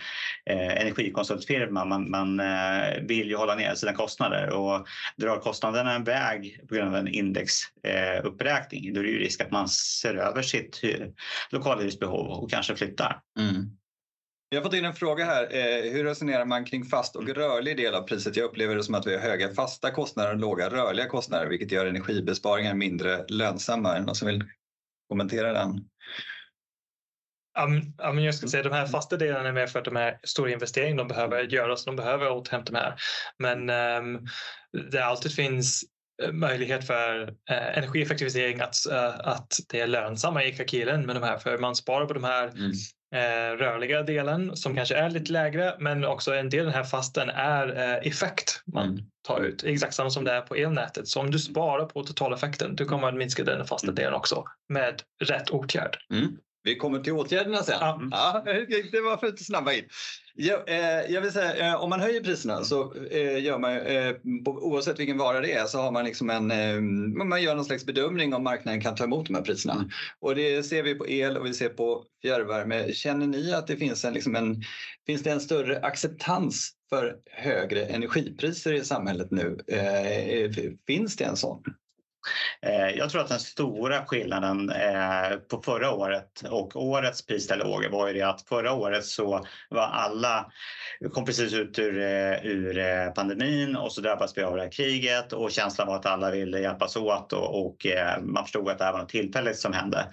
eh, 0.50 0.80
energikonsultfirma. 0.80 1.84
Man, 1.84 2.10
man 2.10 2.40
eh, 2.40 3.02
vill 3.02 3.28
ju 3.28 3.36
hålla 3.36 3.54
ner 3.54 3.74
sina 3.74 3.92
kostnader 3.92 4.50
och 4.50 4.86
drar 5.16 5.38
kostnaderna 5.38 5.92
en 5.92 6.04
väg 6.04 6.60
på 6.68 6.74
grund 6.74 6.88
av 6.88 6.96
en 6.96 7.08
indexuppräkning 7.08 8.63
förstärkning. 8.64 8.94
Då 8.94 9.00
är 9.00 9.04
det 9.04 9.10
ju 9.10 9.18
risk 9.18 9.40
att 9.40 9.50
man 9.50 9.68
ser 9.68 10.14
över 10.14 10.42
sitt 10.42 10.80
lokalhyresbehov 11.50 12.26
och 12.26 12.50
kanske 12.50 12.76
flyttar. 12.76 13.20
Mm. 13.38 13.76
Vi 14.50 14.56
har 14.56 14.64
fått 14.64 14.74
in 14.74 14.84
en 14.84 14.94
fråga 14.94 15.24
här. 15.24 15.42
Eh, 15.50 15.92
hur 15.92 16.04
resonerar 16.04 16.44
man 16.44 16.64
kring 16.64 16.84
fast 16.84 17.16
och 17.16 17.28
rörlig 17.28 17.76
del 17.76 17.94
av 17.94 18.02
priset? 18.02 18.36
Jag 18.36 18.44
upplever 18.44 18.76
det 18.76 18.84
som 18.84 18.94
att 18.94 19.06
vi 19.06 19.14
har 19.14 19.20
höga 19.20 19.54
fasta 19.54 19.90
kostnader 19.90 20.30
och 20.30 20.40
låga 20.40 20.70
rörliga 20.70 21.06
kostnader 21.06 21.46
vilket 21.46 21.72
gör 21.72 21.86
energibesparingar 21.86 22.74
mindre 22.74 23.24
lönsamma. 23.28 23.94
Är 23.94 24.00
det 24.00 24.06
någon 24.06 24.14
som 24.14 24.28
vill 24.28 24.44
kommentera 25.08 25.52
den? 25.52 25.88
Ja, 27.56 28.12
men 28.12 28.24
jag 28.24 28.34
skulle 28.34 28.50
säga 28.50 28.60
att 28.60 28.70
de 28.70 28.76
här 28.76 28.86
fasta 28.86 29.16
delarna 29.16 29.48
är 29.48 29.52
mer 29.52 29.66
för 29.66 29.78
att 29.78 29.84
de 29.84 29.96
här 29.96 30.18
stora 30.22 30.52
investeringarna 30.52 31.02
de 31.02 31.08
behöver 31.08 31.42
göras. 31.42 31.84
De 31.84 31.96
behöver 31.96 32.30
återhämta 32.30 32.72
de 32.72 32.78
här. 32.78 32.94
Men 33.38 33.70
um, 33.70 34.26
det 34.90 35.04
alltid 35.04 35.34
finns 35.34 35.82
eh, 35.82 35.93
möjlighet 36.32 36.86
för 36.86 37.22
uh, 37.22 37.78
energieffektivisering 37.78 38.60
att, 38.60 38.76
uh, 38.90 39.28
att 39.28 39.58
det 39.68 39.80
är 39.80 39.86
lönsamma 39.86 40.44
i 40.44 40.52
kalkylen 40.52 41.06
med 41.06 41.16
de 41.16 41.22
här. 41.22 41.38
För 41.38 41.58
man 41.58 41.76
sparar 41.76 42.06
på 42.06 42.14
de 42.14 42.24
här 42.24 42.48
mm. 42.48 42.70
uh, 42.70 43.58
rörliga 43.58 44.02
delen 44.02 44.56
som 44.56 44.76
kanske 44.76 44.94
är 44.94 45.10
lite 45.10 45.32
lägre 45.32 45.76
men 45.78 46.04
också 46.04 46.34
en 46.34 46.50
del 46.50 46.60
av 46.60 46.66
den 46.66 46.74
här 46.74 46.84
fasten 46.84 47.30
är 47.30 47.68
effekt 48.06 48.62
man 48.66 48.88
mm. 48.88 49.04
tar 49.26 49.40
ut. 49.40 49.64
Exakt 49.64 49.94
samma 49.94 50.10
som 50.10 50.24
det 50.24 50.32
är 50.32 50.40
på 50.40 50.54
elnätet. 50.54 51.08
Så 51.08 51.20
om 51.20 51.30
du 51.30 51.38
sparar 51.38 51.86
på 51.86 52.02
totaleffekten 52.02 52.76
då 52.76 52.84
kommer 52.84 53.02
man 53.02 53.18
minska 53.18 53.44
den 53.44 53.66
fasta 53.66 53.86
mm. 53.86 53.94
delen 53.94 54.14
också 54.14 54.44
med 54.68 55.02
rätt 55.24 55.50
åtgärd. 55.50 55.96
Mm. 56.12 56.36
Vi 56.64 56.76
kommer 56.76 56.98
till 56.98 57.12
åtgärderna 57.12 57.62
sen. 57.62 57.78
Ja. 57.80 58.00
ja 58.10 58.42
det 58.92 59.00
var 59.00 59.16
för 59.16 59.26
lite 59.26 59.44
snabba 59.44 59.72
in. 59.72 59.84
Jag, 60.36 60.68
eh, 60.68 61.12
jag 61.12 61.20
vill 61.20 61.32
säga, 61.32 61.68
eh, 61.68 61.82
om 61.82 61.90
man 61.90 62.00
höjer 62.00 62.20
priserna 62.20 62.64
så 62.64 62.94
eh, 63.10 63.44
gör 63.44 63.58
man, 63.58 63.76
eh, 63.76 64.14
oavsett 64.44 64.98
vilken 64.98 65.18
vara 65.18 65.40
det 65.40 65.52
är, 65.52 65.64
så 65.64 65.78
har 65.78 65.92
man 65.92 66.04
liksom 66.04 66.30
en, 66.30 66.50
eh, 66.50 66.80
man 67.24 67.42
gör 67.42 67.54
någon 67.54 67.64
slags 67.64 67.86
bedömning 67.86 68.34
om 68.34 68.44
marknaden 68.44 68.80
kan 68.80 68.94
ta 68.94 69.04
emot 69.04 69.26
de 69.26 69.34
här 69.34 69.42
priserna. 69.42 69.74
Mm. 69.74 69.88
Och 70.20 70.34
det 70.34 70.62
ser 70.62 70.82
vi 70.82 70.94
på 70.94 71.08
el 71.08 71.36
och 71.36 71.46
vi 71.46 71.54
ser 71.54 71.68
på 71.68 72.04
fjärrvärme. 72.22 72.92
Känner 72.92 73.26
ni 73.26 73.54
att 73.54 73.66
det 73.66 73.76
finns 73.76 74.04
en, 74.04 74.14
liksom 74.14 74.36
en, 74.36 74.62
finns 75.06 75.22
det 75.22 75.30
en 75.30 75.40
större 75.40 75.80
acceptans 75.80 76.72
för 76.88 77.16
högre 77.30 77.86
energipriser 77.86 78.72
i 78.72 78.84
samhället 78.84 79.30
nu? 79.30 79.58
Eh, 79.68 80.50
finns 80.86 81.16
det 81.16 81.24
en 81.24 81.36
sån? 81.36 81.62
Eh, 82.62 82.88
jag 82.88 83.10
tror 83.10 83.20
att 83.20 83.28
den 83.28 83.40
stora 83.40 84.04
skillnaden 84.04 84.70
eh, 84.70 85.36
på 85.50 85.62
förra 85.62 85.90
året 85.90 86.42
och 86.50 86.76
årets 86.76 87.26
prisdialoger 87.26 87.88
var 87.88 88.08
ju 88.08 88.14
det 88.14 88.22
att 88.22 88.48
förra 88.48 88.72
året 88.72 89.04
så 89.04 89.46
var 89.70 89.82
alla, 89.82 90.46
kom 91.12 91.24
precis 91.24 91.52
ut 91.52 91.78
ur, 91.78 91.98
eh, 91.98 92.46
ur 92.46 93.10
pandemin 93.10 93.76
och 93.76 93.92
så 93.92 94.00
drabbades 94.00 94.38
vi 94.38 94.42
av 94.42 94.56
det 94.56 94.62
här 94.62 94.72
kriget 94.72 95.32
och 95.32 95.50
känslan 95.50 95.86
var 95.86 95.96
att 95.96 96.06
alla 96.06 96.30
ville 96.30 96.60
hjälpas 96.60 96.96
åt 96.96 97.32
och, 97.32 97.66
och 97.66 97.76
man 98.22 98.44
förstod 98.44 98.68
att 98.68 98.78
det 98.78 98.84
här 98.84 98.92
var 98.92 98.98
något 98.98 99.08
tillfälligt 99.08 99.58
som 99.58 99.72
hände. 99.72 100.06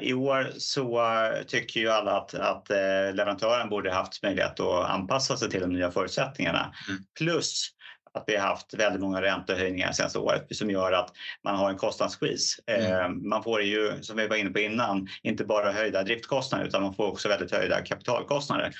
I 0.00 0.14
år 0.14 0.50
så 0.58 1.02
tycker 1.46 1.80
ju 1.80 1.88
alla 1.88 2.12
att, 2.16 2.34
att 2.34 2.68
leverantören 3.14 3.68
borde 3.68 3.92
haft 3.92 4.22
möjlighet 4.22 4.60
att 4.60 4.90
anpassa 4.90 5.36
sig 5.36 5.50
till 5.50 5.60
de 5.60 5.72
nya 5.72 5.90
förutsättningarna. 5.90 6.74
Mm. 6.88 7.00
Plus 7.18 7.70
att 8.14 8.24
vi 8.26 8.36
har 8.36 8.48
haft 8.48 8.74
väldigt 8.74 9.00
många 9.00 9.22
räntehöjningar 9.22 9.92
senaste 9.92 10.18
året 10.18 10.56
som 10.56 10.70
gör 10.70 10.92
att 10.92 11.12
man 11.44 11.56
har 11.56 11.70
en 11.70 11.76
kostnadskris. 11.76 12.60
Mm. 12.66 12.92
Eh, 12.92 13.08
man 13.08 13.42
får 13.42 13.62
ju, 13.62 14.02
som 14.02 14.16
vi 14.16 14.26
var 14.26 14.36
inne 14.36 14.50
på 14.50 14.60
innan, 14.60 15.08
inte 15.22 15.44
bara 15.44 15.72
höjda 15.72 16.02
driftkostnader 16.02 16.66
utan 16.66 16.82
man 16.82 16.94
får 16.94 17.06
också 17.06 17.28
väldigt 17.28 17.52
höjda 17.52 17.80
kapitalkostnader. 17.80 18.72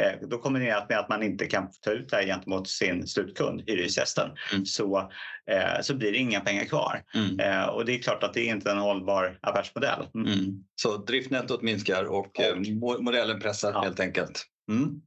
Eh, 0.00 0.28
då 0.28 0.38
kombinerat 0.38 0.88
med 0.88 0.98
att 0.98 1.08
man 1.08 1.22
inte 1.22 1.46
kan 1.46 1.68
ta 1.80 1.90
ut 1.90 2.08
det 2.08 2.16
här 2.16 2.26
gentemot 2.26 2.68
sin 2.68 3.06
slutkund, 3.06 3.62
hyresgästen, 3.66 4.30
mm. 4.52 4.66
så, 4.66 5.10
eh, 5.50 5.80
så 5.82 5.94
blir 5.94 6.12
det 6.12 6.18
inga 6.18 6.40
pengar 6.40 6.64
kvar. 6.64 7.02
Mm. 7.14 7.68
Och 7.68 7.84
det 7.84 7.94
är 7.94 7.98
klart 7.98 8.22
att 8.22 8.34
det 8.34 8.40
är 8.40 8.54
inte 8.54 8.70
en 8.70 8.78
hållbar 8.78 9.38
affärsmodell. 9.42 10.06
Mm. 10.14 10.32
mm. 10.32 10.64
Så 10.74 10.96
driftnettot 10.96 11.62
minskar 11.62 12.04
och, 12.04 12.40
och 12.82 13.02
modellen 13.04 13.40
pressar 13.40 13.72
ja. 13.72 13.82
helt 13.82 14.00
enkelt. 14.00 14.46
Mm. 14.68 15.00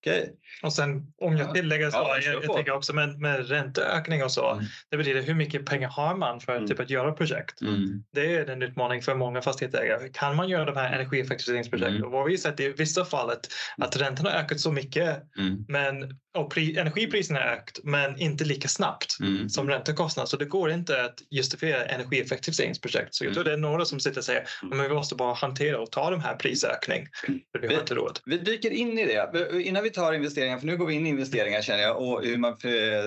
Okay. 0.00 0.26
Och 0.62 0.72
sen 0.72 1.06
om 1.18 1.36
jag 1.36 1.54
tillägger 1.54 1.90
så, 1.90 1.96
ja, 1.96 2.18
jag, 2.18 2.44
jag 2.44 2.54
tänker 2.54 2.72
också 2.72 2.92
med, 2.92 3.20
med 3.20 3.48
ränteökning 3.48 4.24
och 4.24 4.32
så. 4.32 4.52
Mm. 4.52 4.64
Det 4.90 4.96
betyder 4.96 5.22
hur 5.22 5.34
mycket 5.34 5.66
pengar 5.66 5.88
har 5.88 6.16
man 6.16 6.40
för 6.40 6.56
mm. 6.56 6.68
typ, 6.68 6.80
att 6.80 6.90
göra 6.90 7.12
projekt? 7.12 7.60
Mm. 7.60 8.04
Det 8.12 8.36
är 8.36 8.50
en 8.50 8.62
utmaning 8.62 9.02
för 9.02 9.14
många 9.14 9.42
fastighetsägare. 9.42 10.08
Kan 10.08 10.36
man 10.36 10.48
göra 10.48 10.64
de 10.64 10.76
här 10.76 10.92
energieffektiviseringsprojekten? 10.92 11.96
Mm. 11.96 12.04
Och 12.04 12.12
vad 12.12 12.26
vi 12.26 12.38
sett 12.38 12.60
i 12.60 12.68
vissa 12.68 13.04
fallet 13.04 13.40
att 13.76 13.96
räntorna 13.96 14.30
har 14.30 14.38
ökat 14.38 14.60
så 14.60 14.72
mycket 14.72 15.22
mm. 15.38 15.64
men 15.68 16.18
och 16.34 16.50
pri, 16.50 16.78
energipriserna 16.78 17.40
har 17.40 17.46
ökat 17.46 17.78
men 17.84 18.18
inte 18.18 18.44
lika 18.44 18.68
snabbt 18.68 19.16
mm. 19.20 19.48
som 19.48 19.68
räntekostnaderna. 19.68 20.26
Så 20.26 20.36
det 20.36 20.44
går 20.44 20.70
inte 20.70 21.04
att 21.04 21.22
justifiera 21.30 21.84
energieffektiviseringsprojekt. 21.84 23.14
Så 23.14 23.24
jag 23.24 23.34
tror 23.34 23.44
det 23.44 23.52
är 23.52 23.56
några 23.56 23.84
som 23.84 24.00
sitter 24.00 24.18
och 24.18 24.24
säger 24.24 24.40
att 24.40 24.90
vi 24.90 24.94
måste 24.94 25.14
bara 25.14 25.34
hantera 25.34 25.80
och 25.80 25.90
ta 25.90 26.10
de 26.10 26.20
här 26.20 26.36
prisökning. 26.36 27.08
För 27.52 27.58
vi 27.58 27.74
har 27.74 27.80
inte 27.80 27.94
råd. 27.94 28.20
Vi 28.24 28.38
dyker 28.38 28.70
in 28.70 28.98
i 28.98 29.01
det. 29.06 29.62
Innan 29.62 29.82
vi 29.82 29.90
tar 29.90 30.12
investeringar, 30.12 30.58
för 30.58 30.66
nu 30.66 30.76
går 30.76 30.86
vi 30.86 30.94
in 30.94 31.06
i 31.06 31.08
investeringar 31.08 31.62
känner 31.62 31.82
jag 31.82 32.00
och 32.00 32.24
hur 32.24 32.36
man, 32.36 32.56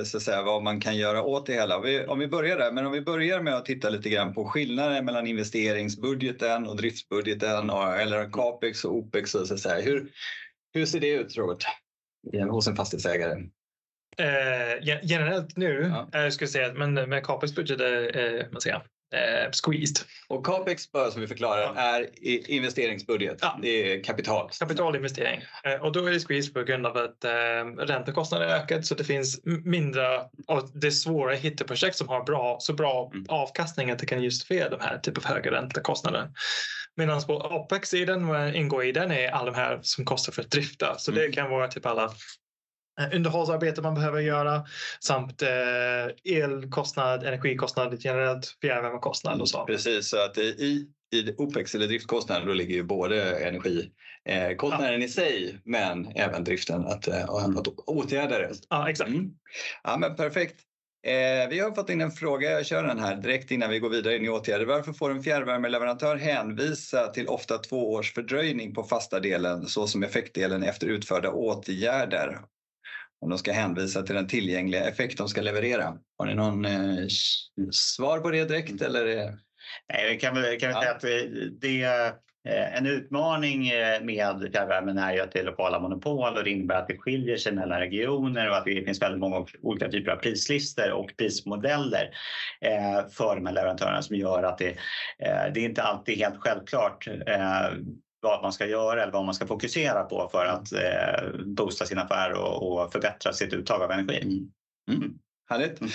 så 0.05 0.17
att 0.17 0.23
säga, 0.23 0.43
vad 0.43 0.63
man 0.63 0.79
kan 0.79 0.97
göra 0.97 1.23
åt 1.23 1.45
det 1.45 1.53
hela. 1.53 1.77
om 2.07 2.19
vi 2.19 2.27
börjar 2.27 2.57
där, 2.57 2.71
men 2.71 2.85
om 2.85 2.91
vi 2.91 3.01
börjar 3.01 3.41
med 3.41 3.55
att 3.55 3.65
titta 3.65 3.89
lite 3.89 4.09
grann 4.09 4.33
på 4.33 4.45
skillnaden 4.45 5.05
mellan 5.05 5.27
investeringsbudgeten 5.27 6.67
och 6.67 6.75
driftsbudgeten 6.75 7.69
och, 7.69 7.95
eller 7.95 8.29
capex 8.29 8.85
och 8.85 8.95
opex. 8.95 9.35
Och 9.35 9.47
så 9.47 9.57
säga. 9.57 9.81
Hur, 9.81 10.11
hur 10.73 10.85
ser 10.85 10.99
det 10.99 11.09
ut 11.09 11.37
Robert? 11.37 11.65
hos 12.49 12.67
en 12.67 12.75
fastighetsägare? 12.75 13.43
Eh, 14.17 14.99
generellt 15.03 15.57
nu 15.57 15.93
ja. 15.93 16.19
eh, 16.19 16.29
skulle 16.29 16.45
jag 16.45 16.49
säga 16.49 16.67
att 16.67 16.77
men 16.77 16.93
med 16.93 17.23
capex 17.25 17.55
budget 17.55 17.81
är 17.81 18.17
eh, 18.17 18.45
man 18.51 18.61
säger, 18.61 18.81
eh, 19.15 19.51
squeezed. 19.51 19.97
Och 20.27 20.45
capex 20.45 20.91
bara 20.91 21.11
som 21.11 21.21
vi 21.21 21.27
förklarar 21.27 21.73
ja. 21.75 21.81
är 21.81 22.09
investeringsbudget. 22.49 23.37
Ja. 23.41 23.59
Det 23.61 23.93
är 23.93 24.03
kapital. 24.03 24.49
Kapitalinvestering. 24.59 25.41
Eh, 25.63 25.85
och 25.85 25.91
då 25.91 26.05
är 26.05 26.11
det 26.11 26.19
squeezed 26.19 26.53
på 26.53 26.63
grund 26.63 26.85
av 26.85 26.97
att 26.97 27.23
eh, 27.23 27.31
räntekostnaderna 27.77 28.51
ökat 28.51 28.85
så 28.85 28.95
det 28.95 29.03
finns 29.03 29.39
mindre 29.45 30.21
av 30.47 30.71
det 30.73 30.91
svåra 30.91 31.33
att 31.33 31.39
hitta 31.39 31.63
projekt 31.63 31.97
som 31.97 32.07
har 32.07 32.23
bra, 32.23 32.57
så 32.59 32.73
bra 32.73 33.11
mm. 33.13 33.25
avkastning 33.29 33.91
att 33.91 33.99
det 33.99 34.05
kan 34.05 34.23
justifiera 34.23 34.69
de 34.69 34.79
här 34.79 34.97
typ 34.97 35.17
av 35.17 35.25
höga 35.25 35.51
räntekostnader. 35.51 36.29
Medan 36.97 37.21
på 37.21 37.33
OPEX-sidan 37.33 38.55
ingår 38.55 38.85
i 38.85 38.91
den 38.91 39.11
är 39.11 39.29
alla 39.29 39.51
de 39.51 39.57
här 39.57 39.79
som 39.81 40.05
kostar 40.05 40.33
för 40.33 40.41
att 40.41 40.51
drifta. 40.51 40.97
Så 40.97 41.11
mm. 41.11 41.23
det 41.23 41.31
kan 41.31 41.49
vara 41.49 41.67
typ 41.67 41.85
alla 41.85 42.11
underhållsarbete 43.13 43.81
man 43.81 43.95
behöver 43.95 44.19
göra 44.19 44.65
samt 44.99 45.41
eh, 45.41 46.37
elkostnad, 46.37 47.23
energikostnad, 47.23 47.97
generellt 47.99 48.57
fjärrvärmekostnad 48.61 49.41
och 49.41 49.49
så. 49.49 49.65
Precis, 49.65 50.09
så 50.09 50.17
att 50.17 50.37
i, 50.37 50.87
i 51.13 51.35
OPEX 51.37 51.75
eller 51.75 51.87
driftkostnaden 51.87 52.47
då 52.47 52.53
ligger 52.53 52.75
ju 52.75 52.83
både 52.83 53.47
energikostnaden 53.47 55.01
eh, 55.01 55.05
i 55.05 55.09
sig 55.09 55.61
men 55.63 56.07
även 56.15 56.43
driften 56.43 56.85
att, 56.85 57.07
eh, 57.07 57.29
att 57.29 57.67
åtgärda 57.67 58.37
det. 58.37 58.51
Ja, 58.69 58.89
exakt. 58.89 59.09
Mm. 59.09 59.31
Ja, 59.83 59.97
men 59.97 60.15
perfekt. 60.15 60.61
Eh, 61.05 61.49
vi 61.49 61.59
har 61.59 61.71
fått 61.71 61.89
in 61.89 62.01
en 62.01 62.11
fråga, 62.11 62.51
jag 62.51 62.65
kör 62.65 62.83
den 62.83 62.99
här 62.99 63.15
direkt 63.15 63.51
innan 63.51 63.69
vi 63.69 63.79
går 63.79 63.89
vidare 63.89 64.15
in 64.15 64.25
i 64.25 64.29
åtgärder. 64.29 64.65
Varför 64.65 64.93
får 64.93 65.11
en 65.11 65.23
fjärrvärmeleverantör 65.23 66.15
hänvisa 66.15 67.07
till 67.07 67.27
ofta 67.27 67.57
två 67.57 67.93
års 67.93 68.13
fördröjning 68.13 68.73
på 68.73 68.83
fasta 68.83 69.19
delen 69.19 69.65
såsom 69.65 70.03
effektdelen 70.03 70.63
efter 70.63 70.87
utförda 70.87 71.31
åtgärder? 71.31 72.39
Om 73.21 73.29
de 73.29 73.37
ska 73.37 73.51
hänvisa 73.51 74.03
till 74.03 74.15
den 74.15 74.27
tillgängliga 74.27 74.89
effekt 74.89 75.17
de 75.17 75.27
ska 75.27 75.41
leverera. 75.41 75.97
Har 76.17 76.25
ni 76.25 76.35
någon 76.35 76.65
eh, 76.65 77.07
svar 77.71 78.19
på 78.19 78.31
det 78.31 78.45
direkt? 78.45 78.81
Eller? 78.81 79.05
Nej, 79.93 80.13
vi 80.13 80.19
kan 80.19 80.35
väl, 80.35 80.59
kan 80.59 80.69
ja. 80.69 80.81
säga 80.81 80.91
att 80.91 81.01
det, 81.61 82.15
Eh, 82.45 82.77
en 82.77 82.85
utmaning 82.85 83.67
eh, 83.67 84.01
med 84.01 84.49
fjärrvärmen 84.53 84.97
är 84.97 85.13
ju 85.13 85.19
att 85.19 85.31
det 85.31 85.39
är 85.39 85.43
lokala 85.43 85.79
monopol 85.79 86.37
och 86.37 86.43
det 86.43 86.49
innebär 86.49 86.75
att 86.75 86.87
det 86.87 86.97
skiljer 86.97 87.37
sig 87.37 87.53
mellan 87.53 87.79
regioner 87.79 88.49
och 88.49 88.57
att 88.57 88.65
det 88.65 88.85
finns 88.85 89.01
väldigt 89.01 89.19
många 89.19 89.45
olika 89.61 89.89
typer 89.89 90.11
av 90.11 90.15
prislistor 90.15 90.91
och 90.91 91.11
prismodeller 91.17 92.09
eh, 92.61 93.07
för 93.11 93.35
de 93.35 93.45
här 93.45 93.53
leverantörerna 93.53 94.01
som 94.01 94.15
gör 94.15 94.43
att 94.43 94.57
det, 94.57 94.75
det 95.53 95.59
är 95.59 95.65
inte 95.65 95.83
alltid 95.83 96.17
helt 96.17 96.37
självklart 96.39 97.07
vad 98.25 98.41
man 98.41 98.53
ska 98.53 98.65
göra 98.65 99.03
eller 99.03 99.13
vad 99.13 99.25
man 99.25 99.35
ska 99.35 99.47
fokusera 99.47 100.03
på 100.03 100.29
för 100.31 100.45
att 100.45 100.67
boosta 101.45 101.85
sin 101.85 101.97
affär 101.97 102.33
och, 102.33 102.91
förbättra 102.91 103.33
sitt 103.33 103.53
uttag 103.53 103.81
av 103.81 103.91
energi. 103.91 104.21
Mm. 104.21 105.01
Mm. 105.01 105.13
Härligt. 105.49 105.81
Mm. 105.81 105.91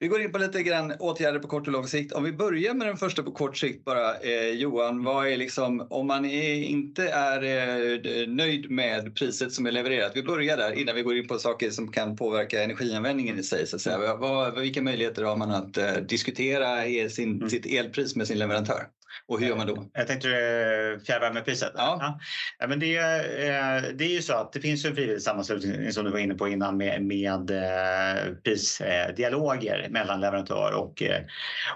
Vi 0.00 0.08
går 0.08 0.22
in 0.22 0.32
på 0.32 0.38
lite 0.38 0.62
grann 0.62 0.92
åtgärder 0.98 1.38
på 1.38 1.48
kort 1.48 1.66
och 1.66 1.72
lång 1.72 1.86
sikt. 1.86 2.12
Om 2.12 2.24
vi 2.24 2.32
börjar 2.32 2.74
med 2.74 2.86
den 2.86 2.96
första 2.96 3.22
på 3.22 3.30
kort 3.30 3.56
sikt 3.56 3.84
bara. 3.84 4.18
Eh, 4.18 4.50
Johan, 4.50 5.04
vad 5.04 5.28
är 5.28 5.36
liksom, 5.36 5.86
om 5.90 6.06
man 6.06 6.24
är, 6.24 6.54
inte 6.54 7.08
är 7.08 7.42
eh, 7.42 8.28
nöjd 8.28 8.70
med 8.70 9.16
priset 9.16 9.52
som 9.52 9.66
är 9.66 9.72
levererat. 9.72 10.12
Vi 10.14 10.22
börjar 10.22 10.56
där 10.56 10.72
innan 10.72 10.94
vi 10.94 11.02
går 11.02 11.16
in 11.16 11.28
på 11.28 11.38
saker 11.38 11.70
som 11.70 11.92
kan 11.92 12.16
påverka 12.16 12.64
energianvändningen 12.64 13.38
i 13.38 13.42
sig. 13.42 13.66
Så 13.66 13.76
att 13.76 13.82
säga. 13.82 14.16
Vad, 14.16 14.60
vilka 14.60 14.82
möjligheter 14.82 15.22
har 15.22 15.36
man 15.36 15.50
att 15.50 15.76
eh, 15.76 15.92
diskutera 15.92 16.82
sin, 17.08 17.36
mm. 17.36 17.50
sitt 17.50 17.66
elpris 17.66 18.16
med 18.16 18.26
sin 18.26 18.38
leverantör? 18.38 18.86
Och 19.26 19.40
hur 19.40 19.46
gör 19.46 19.56
man 19.56 19.66
då? 19.66 19.90
Jag 19.94 20.06
tänkte 20.06 20.28
eh, 20.28 21.04
fjärrvärmepriset. 21.04 21.72
Ja. 21.74 22.18
ja. 22.58 22.66
men 22.66 22.80
det, 22.80 22.96
eh, 22.96 23.82
det 23.94 24.04
är 24.04 24.14
ju 24.14 24.22
så 24.22 24.34
att 24.34 24.52
det 24.52 24.60
finns 24.60 24.84
en 24.84 24.94
frivillig 24.94 25.22
sammanslutning 25.22 25.92
som 25.92 26.04
du 26.04 26.10
var 26.10 26.18
inne 26.18 26.34
på 26.34 26.48
innan 26.48 26.76
med, 26.76 27.02
med 27.02 27.50
eh, 27.50 28.34
prisdialoger 28.44 29.86
mellan 29.90 30.20
leverantör 30.20 30.72
och, 30.72 31.02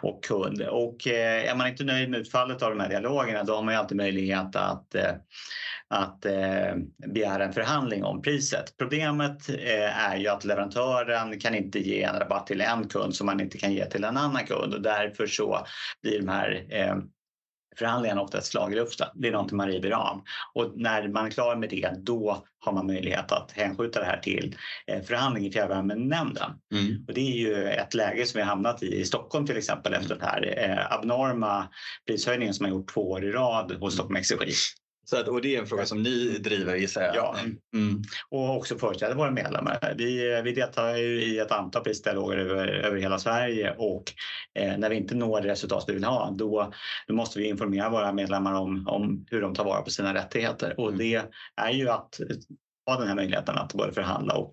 och 0.02 0.24
kund. 0.24 0.62
Och 0.62 1.06
är 1.06 1.54
man 1.54 1.68
inte 1.68 1.84
nöjd 1.84 2.10
med 2.10 2.20
utfallet 2.20 2.62
av 2.62 2.70
de 2.70 2.80
här 2.80 2.88
dialogerna 2.88 3.44
då 3.44 3.54
har 3.54 3.62
man 3.62 3.74
ju 3.74 3.80
alltid 3.80 3.96
möjlighet 3.96 4.56
att 4.56 4.94
att 5.92 6.26
eh, 6.26 6.74
begära 7.06 7.44
en 7.44 7.52
förhandling 7.52 8.04
om 8.04 8.22
priset. 8.22 8.74
Problemet 8.78 9.48
eh, 9.48 10.08
är 10.10 10.16
ju 10.16 10.28
att 10.28 10.44
leverantören 10.44 11.40
kan 11.40 11.54
inte 11.54 11.78
ge 11.78 12.02
en 12.02 12.18
rabatt 12.18 12.46
till 12.46 12.60
en 12.60 12.88
kund 12.88 13.14
som 13.14 13.26
man 13.26 13.40
inte 13.40 13.58
kan 13.58 13.72
ge 13.72 13.86
till 13.86 14.04
en 14.04 14.16
annan 14.16 14.46
kund 14.46 14.74
och 14.74 14.82
därför 14.82 15.26
så 15.26 15.66
blir 16.02 16.18
de 16.18 16.28
här 16.28 16.66
eh, 16.70 16.96
förhandlingarna 17.76 18.20
ofta 18.20 18.38
ett 18.38 18.44
slag 18.44 18.72
i 18.72 18.76
luften. 18.76 19.08
Det 19.14 19.28
är 19.28 19.32
någonting 19.32 19.56
man 19.56 19.68
river 19.68 19.90
av. 19.90 20.22
Och 20.54 20.72
när 20.76 21.08
man 21.08 21.26
är 21.26 21.30
klar 21.30 21.56
med 21.56 21.70
det, 21.70 21.90
då 21.98 22.44
har 22.58 22.72
man 22.72 22.86
möjlighet 22.86 23.32
att 23.32 23.52
hänskjuta 23.52 24.00
det 24.00 24.06
här 24.06 24.18
till 24.18 24.56
eh, 24.86 25.02
förhandling 25.02 25.46
i 25.46 25.52
fjärrvärmenämnden. 25.52 26.50
Mm. 26.74 27.04
Och 27.08 27.14
det 27.14 27.20
är 27.20 27.36
ju 27.36 27.68
ett 27.68 27.94
läge 27.94 28.26
som 28.26 28.38
vi 28.38 28.42
har 28.42 28.48
hamnat 28.48 28.82
i 28.82 29.00
i 29.00 29.04
Stockholm 29.04 29.46
till 29.46 29.56
exempel 29.56 29.94
efter 29.94 30.14
den 30.14 30.28
här 30.28 30.54
eh, 30.58 30.92
abnorma 30.92 31.68
prishöjningen 32.06 32.54
som 32.54 32.66
har 32.66 32.70
gjort 32.70 32.94
två 32.94 33.10
år 33.10 33.24
i 33.24 33.32
rad 33.32 33.72
hos 33.80 33.94
Stockholm 33.94 34.16
Exergi. 34.16 34.52
Så 35.04 35.16
att, 35.16 35.28
och 35.28 35.40
det 35.40 35.56
är 35.56 35.60
en 35.60 35.66
fråga 35.66 35.86
som 35.86 36.02
ni 36.02 36.38
driver 36.38 36.76
gissar 36.76 37.02
jag? 37.02 37.16
Ja, 37.16 37.36
mm. 37.74 38.02
och 38.28 38.56
också 38.56 38.78
företräder 38.78 39.14
våra 39.14 39.30
medlemmar. 39.30 39.94
Vi, 39.96 40.40
vi 40.44 40.52
deltar 40.52 40.96
i 40.96 41.38
ett 41.38 41.52
antal 41.52 41.82
prisdialoger 41.82 42.38
över, 42.38 42.68
över 42.68 42.96
hela 42.96 43.18
Sverige 43.18 43.74
och 43.78 44.12
eh, 44.58 44.78
när 44.78 44.90
vi 44.90 44.96
inte 44.96 45.14
når 45.14 45.40
det 45.40 45.48
resultat 45.48 45.84
vi 45.88 45.92
vill 45.92 46.04
ha 46.04 46.30
då, 46.30 46.72
då 47.06 47.14
måste 47.14 47.38
vi 47.38 47.48
informera 47.48 47.90
våra 47.90 48.12
medlemmar 48.12 48.52
om, 48.54 48.88
om 48.88 49.26
hur 49.30 49.40
de 49.40 49.54
tar 49.54 49.64
vara 49.64 49.82
på 49.82 49.90
sina 49.90 50.14
rättigheter 50.14 50.80
och 50.80 50.88
mm. 50.88 50.98
det 50.98 51.22
är 51.56 51.70
ju 51.70 51.88
att 51.88 52.20
ha 52.86 52.98
den 52.98 53.08
här 53.08 53.14
möjligheten 53.14 53.58
att 53.58 53.74
både 53.74 53.92
förhandla 53.92 54.34
och, 54.34 54.50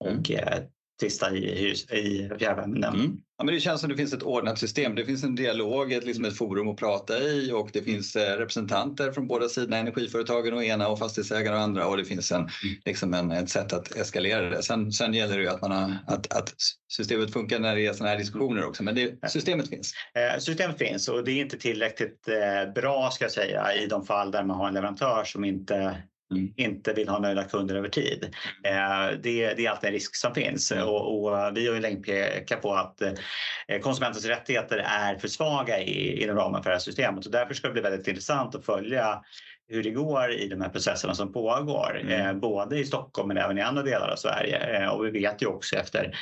och 0.00 0.30
mm. 0.30 0.48
eh, 0.48 0.58
tvista 1.00 1.30
i, 1.30 1.70
i 1.90 2.30
fjärrvärmenämnden. 2.38 2.94
Mm. 2.94 3.16
Ja, 3.38 3.44
men 3.44 3.54
det 3.54 3.60
känns 3.60 3.80
som 3.80 3.90
det 3.90 3.96
finns 3.96 4.12
ett 4.12 4.22
ordnat 4.22 4.58
system. 4.58 4.94
Det 4.94 5.04
finns 5.04 5.24
en 5.24 5.34
dialog, 5.34 5.92
ett, 5.92 6.04
liksom 6.04 6.24
ett 6.24 6.36
forum 6.36 6.68
att 6.68 6.76
prata 6.76 7.18
i 7.18 7.52
och 7.52 7.70
det 7.72 7.82
finns 7.82 8.16
eh, 8.16 8.36
representanter 8.36 9.12
från 9.12 9.26
båda 9.26 9.48
sidorna, 9.48 9.76
energiföretagen 9.76 10.54
och 10.54 10.64
ena 10.64 10.88
och 10.88 10.98
fastighetsägare 10.98 11.54
och 11.54 11.60
andra 11.60 11.86
och 11.86 11.96
det 11.96 12.04
finns 12.04 12.32
en, 12.32 12.40
mm. 12.40 12.50
liksom 12.84 13.14
en, 13.14 13.30
ett 13.30 13.50
sätt 13.50 13.72
att 13.72 13.96
eskalera 13.96 14.50
det. 14.50 14.62
Sen, 14.62 14.92
sen 14.92 15.14
gäller 15.14 15.36
det 15.36 15.42
ju 15.42 15.48
att, 15.48 15.60
man 15.60 15.72
har, 15.72 15.96
att, 16.06 16.32
att 16.32 16.54
systemet 16.96 17.32
funkar 17.32 17.58
när 17.58 17.76
det 17.76 17.86
är 17.86 17.92
sådana 17.92 18.10
här 18.10 18.18
diskussioner 18.18 18.64
också, 18.64 18.82
men 18.82 18.94
det, 18.94 19.30
systemet 19.30 19.68
finns. 19.68 19.92
Eh, 20.14 20.38
systemet 20.38 20.78
finns 20.78 21.08
och 21.08 21.24
det 21.24 21.32
är 21.32 21.42
inte 21.42 21.58
tillräckligt 21.58 22.28
eh, 22.28 22.72
bra 22.72 23.10
ska 23.10 23.24
jag 23.24 23.32
säga 23.32 23.74
i 23.74 23.86
de 23.86 24.06
fall 24.06 24.30
där 24.30 24.44
man 24.44 24.56
har 24.56 24.68
en 24.68 24.74
leverantör 24.74 25.24
som 25.24 25.44
inte 25.44 26.02
Mm. 26.36 26.52
inte 26.56 26.92
vill 26.92 27.08
ha 27.08 27.18
nöjda 27.18 27.44
kunder 27.44 27.74
över 27.74 27.88
tid. 27.88 28.34
Eh, 28.64 29.18
det, 29.22 29.54
det, 29.54 29.66
är 29.66 29.70
alltid 29.70 29.88
en 29.88 29.94
risk 29.94 30.16
som 30.16 30.34
finns 30.34 30.72
mm. 30.72 30.84
och, 30.84 31.24
och, 31.24 31.56
vi 31.56 31.66
har 31.66 31.74
ju 31.74 31.80
länge 31.80 32.02
pekat 32.02 32.62
på 32.62 32.74
att 32.74 33.02
eh, 33.02 33.80
konsumentens 33.80 34.24
rättigheter 34.24 34.78
är 34.78 35.18
för 35.18 35.28
svaga 35.28 35.78
i, 35.78 36.22
inom 36.22 36.36
ramen 36.36 36.62
för 36.62 36.70
det 36.70 36.74
här 36.74 36.80
systemet 36.80 37.26
och 37.26 37.32
därför 37.32 37.54
ska 37.54 37.66
det 37.68 37.72
bli 37.72 37.82
väldigt 37.82 38.08
intressant 38.08 38.54
att 38.54 38.66
följa 38.66 39.22
hur 39.68 39.82
det 39.82 39.90
går 39.90 40.32
i 40.32 40.48
de 40.48 40.60
här 40.60 40.68
processerna 40.68 41.14
som 41.14 41.32
pågår, 41.32 42.00
mm. 42.00 42.26
eh, 42.26 42.32
både 42.32 42.78
i 42.78 42.84
Stockholm 42.84 43.28
men 43.28 43.36
även 43.36 43.58
i 43.58 43.60
andra 43.60 43.82
delar 43.82 44.08
av 44.08 44.16
Sverige. 44.16 44.58
Eh, 44.58 44.88
och 44.88 45.06
vi 45.06 45.10
vet 45.10 45.42
ju 45.42 45.46
också 45.46 45.76
efter 45.76 46.16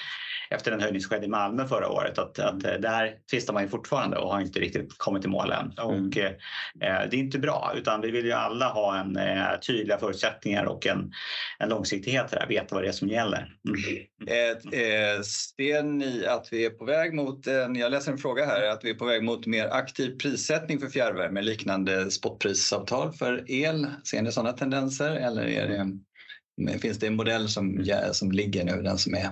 efter 0.50 0.70
den 0.70 0.80
höjning 0.80 1.00
som 1.00 1.10
skedde 1.10 1.26
i 1.26 1.28
Malmö 1.28 1.66
förra 1.66 1.88
året 1.88 2.18
att, 2.18 2.38
att 2.38 2.64
eh, 2.64 2.72
där 2.72 3.14
tvistar 3.30 3.54
man 3.54 3.62
ju 3.62 3.68
fortfarande 3.68 4.16
och 4.16 4.32
har 4.32 4.40
inte 4.40 4.60
riktigt 4.60 4.98
kommit 4.98 5.22
till 5.22 5.30
mål 5.30 5.52
än. 5.52 5.72
Mm. 5.78 6.06
Och, 6.06 6.16
eh, 6.16 6.32
det 6.80 6.86
är 6.86 7.14
inte 7.14 7.38
bra 7.38 7.72
utan 7.76 8.00
vi 8.00 8.10
vill 8.10 8.24
ju 8.24 8.32
alla 8.32 8.68
ha 8.68 9.00
en 9.00 9.16
eh, 9.16 9.58
tydliga 9.66 9.98
förutsättningar 9.98 10.64
och 10.64 10.86
en, 10.86 11.12
en 11.58 11.68
långsiktighet 11.68 12.30
där, 12.30 12.46
veta 12.48 12.74
vad 12.74 12.84
det 12.84 12.88
är 12.88 12.92
som 12.92 13.08
gäller. 13.08 13.56
Mm. 13.68 14.06
Eh, 14.26 15.22
ser 15.22 15.82
ni 15.82 16.26
att 16.26 16.48
vi 16.50 16.64
är 16.64 16.70
på 16.70 16.84
väg 16.84 17.14
mot, 17.14 17.46
eh, 17.46 17.54
jag 17.54 17.90
läser 17.90 18.12
en 18.12 18.18
fråga 18.18 18.46
här, 18.46 18.68
att 18.68 18.84
vi 18.84 18.90
är 18.90 18.94
på 18.94 19.04
väg 19.04 19.22
mot 19.22 19.46
mer 19.46 19.66
aktiv 19.66 20.18
prissättning 20.18 20.80
för 20.80 20.88
fjärrvärme 20.88 21.42
liknande 21.42 22.10
spotprisavtal 22.10 23.12
för 23.12 23.50
el? 23.50 23.86
Ser 24.04 24.22
ni 24.22 24.32
sådana 24.32 24.52
tendenser 24.52 25.10
eller 25.10 25.42
är 25.42 25.68
det, 25.68 26.78
finns 26.78 26.98
det 26.98 27.06
en 27.06 27.16
modell 27.16 27.48
som, 27.48 27.86
som 28.12 28.32
ligger 28.32 28.64
nu, 28.64 28.82
den 28.82 28.98
som 28.98 29.14
är 29.14 29.30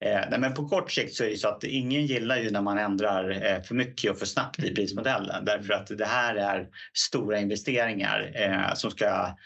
Eh, 0.00 0.20
nej, 0.30 0.38
men 0.38 0.54
på 0.54 0.68
kort 0.68 0.92
sikt 0.92 1.14
så 1.14 1.24
är 1.24 1.30
det 1.30 1.36
så 1.36 1.48
att 1.48 1.64
ingen 1.64 2.06
gillar 2.06 2.36
ju 2.36 2.50
när 2.50 2.62
man 2.62 2.78
ändrar 2.78 3.30
eh, 3.30 3.62
för 3.62 3.74
mycket 3.74 4.10
och 4.10 4.18
för 4.18 4.26
snabbt 4.26 4.58
i 4.58 4.74
prismodellen. 4.74 5.44
Därför 5.44 5.74
att 5.74 5.98
det 5.98 6.06
här 6.06 6.34
är 6.34 6.66
stora 6.94 7.40
investeringar 7.40 8.32
eh, 8.34 8.74
som 8.74 8.90
ska 8.90 9.36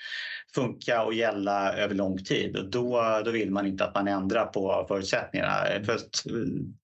funka 0.55 1.03
och 1.03 1.15
gälla 1.15 1.73
över 1.73 1.95
lång 1.95 2.19
tid. 2.19 2.57
Och 2.57 2.71
då, 2.71 3.21
då 3.25 3.31
vill 3.31 3.51
man 3.51 3.67
inte 3.67 3.85
att 3.85 3.95
man 3.95 4.09
ändrar 4.09 4.47
på 4.47 4.85
förutsättningarna. 4.89 5.85
För 5.85 5.95
att, 5.95 6.17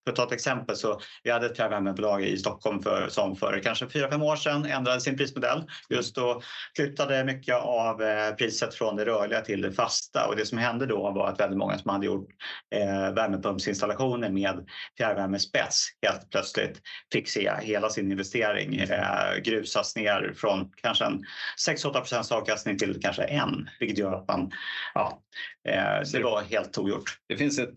för 0.03 0.09
att 0.09 0.15
ta 0.15 0.23
ett 0.23 0.31
exempel 0.31 0.75
så 0.75 0.99
vi 1.23 1.31
hade 1.31 1.45
ett 1.45 1.55
fjärrvärmebolag 1.55 2.23
i 2.23 2.37
Stockholm 2.37 2.81
för, 2.81 3.07
som 3.09 3.35
för 3.35 3.59
kanske 3.63 3.85
4-5 3.85 4.23
år 4.23 4.35
sedan 4.35 4.65
ändrade 4.65 5.01
sin 5.01 5.17
prismodell. 5.17 5.63
Just 5.89 6.15
då 6.15 6.41
flyttade 6.75 7.23
mycket 7.23 7.55
av 7.55 8.01
eh, 8.01 8.35
priset 8.35 8.75
från 8.75 8.95
det 8.95 9.05
rörliga 9.05 9.41
till 9.41 9.61
det 9.61 9.71
fasta 9.71 10.27
och 10.27 10.35
det 10.35 10.45
som 10.45 10.57
hände 10.57 10.85
då 10.85 11.11
var 11.11 11.27
att 11.27 11.39
väldigt 11.39 11.57
många 11.57 11.77
som 11.77 11.91
hade 11.91 12.05
gjort 12.05 12.29
eh, 12.75 13.13
värmepumpsinstallationer 13.13 14.29
med 14.29 14.67
fjärrvärmespets 14.97 15.87
helt 16.01 16.29
plötsligt 16.29 16.81
fick 17.13 17.29
se 17.29 17.51
hela 17.61 17.89
sin 17.89 18.11
investering 18.11 18.75
eh, 18.79 19.41
grusas 19.43 19.95
ner 19.95 20.33
från 20.37 20.71
kanske 20.81 21.05
en 21.05 21.23
6-8 21.67 22.33
avkastning 22.33 22.77
till 22.77 23.01
kanske 23.01 23.23
en 23.23 23.52
vilket 23.79 23.97
gör 23.97 24.13
att 24.13 24.27
man, 24.27 24.51
ja, 24.93 25.21
eh, 25.69 26.11
det 26.11 26.23
var 26.23 26.41
helt 26.41 26.77
ogjort. 26.77 27.17
Det 27.27 27.37
finns 27.37 27.59
ett 27.59 27.73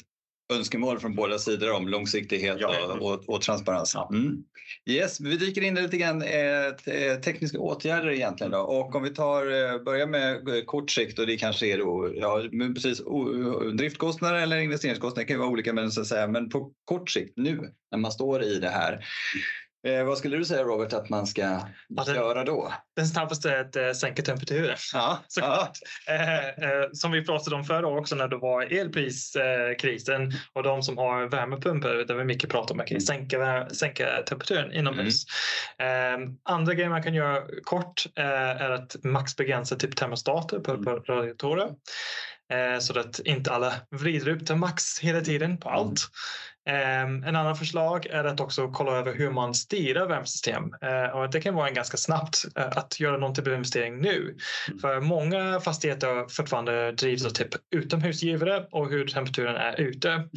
önskemål 0.52 1.00
från 1.00 1.14
båda 1.14 1.38
sidor 1.38 1.72
om 1.72 1.88
långsiktighet 1.88 2.56
ja. 2.60 2.86
och, 2.86 3.12
och, 3.12 3.28
och, 3.28 3.40
transparens. 3.40 3.94
Ja. 3.94 4.10
Mm. 4.12 4.44
Yes, 4.90 5.20
vi 5.20 5.36
dyker 5.36 5.62
in 5.62 5.74
lite 5.74 5.96
grann 5.96 6.22
eh, 6.22 7.20
tekniska 7.24 7.58
åtgärder 7.58 8.10
egentligen 8.10 8.50
då. 8.50 8.58
och 8.58 8.94
om 8.94 9.02
vi 9.02 9.10
tar, 9.10 9.42
eh, 9.42 9.82
börjar 9.82 10.06
med 10.06 10.66
kort 10.66 10.90
sikt 10.90 11.18
och 11.18 11.26
det 11.26 11.36
kanske 11.36 11.66
är 11.66 11.78
då, 11.78 12.12
ja, 12.14 12.44
men 12.52 12.74
precis, 12.74 13.02
driftkostnader 13.78 14.36
eller 14.36 14.56
investeringskostnader 14.56 15.28
kan 15.28 15.34
ju 15.34 15.40
vara 15.40 15.50
olika 15.50 15.72
men, 15.72 15.90
så 15.90 16.00
att 16.00 16.06
säga, 16.06 16.26
men 16.26 16.50
på 16.50 16.72
kort 16.84 17.10
sikt 17.10 17.32
nu 17.36 17.70
när 17.90 17.98
man 17.98 18.12
står 18.12 18.42
i 18.42 18.58
det 18.58 18.68
här 18.68 19.04
Eh, 19.86 20.04
vad 20.04 20.18
skulle 20.18 20.36
du 20.36 20.44
säga 20.44 20.62
Robert 20.62 20.92
att 20.92 21.08
man 21.08 21.26
ska 21.26 21.42
ja, 21.42 22.04
den, 22.06 22.14
göra 22.14 22.44
då? 22.44 22.72
Den 22.96 23.06
snabbaste 23.06 23.50
är 23.50 23.60
att 23.60 23.76
eh, 23.76 23.92
sänka 23.92 24.22
temperaturen. 24.22 24.76
Ja, 24.92 25.18
såklart. 25.28 25.78
Ja. 26.06 26.14
Eh, 26.14 26.48
eh, 26.48 26.88
som 26.92 27.12
vi 27.12 27.24
pratade 27.24 27.56
om 27.56 27.64
förra 27.64 27.88
också 27.88 28.14
när 28.14 28.28
det 28.28 28.36
var 28.36 28.62
elpriskrisen 28.62 30.32
och 30.52 30.62
de 30.62 30.82
som 30.82 30.98
har 30.98 31.28
värmepumpar 31.28 31.94
där 31.94 32.14
vi 32.14 32.24
mycket 32.24 32.50
pratar 32.50 32.74
om 32.74 32.80
att 32.80 32.90
mm. 32.90 33.00
sänka, 33.00 33.68
sänka 33.68 34.22
temperaturen 34.26 34.72
inomhus. 34.72 35.24
Mm. 35.78 36.22
Eh, 36.22 36.30
andra 36.44 36.74
grejer 36.74 36.90
man 36.90 37.02
kan 37.02 37.14
göra 37.14 37.42
kort 37.62 38.06
eh, 38.16 38.24
är 38.62 38.70
att 38.70 38.96
maxbegränsa 39.04 39.76
typ 39.76 39.96
termostater 39.96 40.58
på, 40.58 40.84
på 40.84 40.90
radiatorer 40.90 41.70
så 42.80 42.98
att 42.98 43.18
inte 43.18 43.52
alla 43.52 43.72
vrider 43.90 44.28
upp 44.28 44.46
till 44.46 44.56
max 44.56 45.00
hela 45.00 45.20
tiden 45.20 45.58
på 45.58 45.70
allt. 45.70 46.00
Ehm, 46.66 47.24
en 47.24 47.36
annan 47.36 47.56
förslag 47.56 48.06
är 48.06 48.24
att 48.24 48.40
också 48.40 48.68
kolla 48.68 48.92
över 48.92 49.14
hur 49.14 49.30
man 49.30 49.54
styrar 49.54 50.06
värmesystem. 50.06 50.74
Eh, 50.82 51.16
och 51.18 51.30
det 51.30 51.40
kan 51.40 51.54
vara 51.54 51.68
en 51.68 51.74
ganska 51.74 51.96
snabbt 51.96 52.44
eh, 52.56 52.66
att 52.66 53.00
göra 53.00 53.16
någon 53.16 53.34
typ 53.34 53.46
av 53.46 53.52
investering 53.52 54.00
nu. 54.00 54.36
Mm. 54.68 54.78
För 54.78 55.00
många 55.00 55.60
fastigheter 55.60 56.28
fortfarande 56.28 56.92
drivs 56.92 57.26
av 57.26 57.30
typ 57.30 57.48
utomhusgivare 57.74 58.66
och 58.70 58.90
hur 58.90 59.06
temperaturen 59.06 59.56
är 59.56 59.80
ute. 59.80 60.10
Mm. 60.10 60.28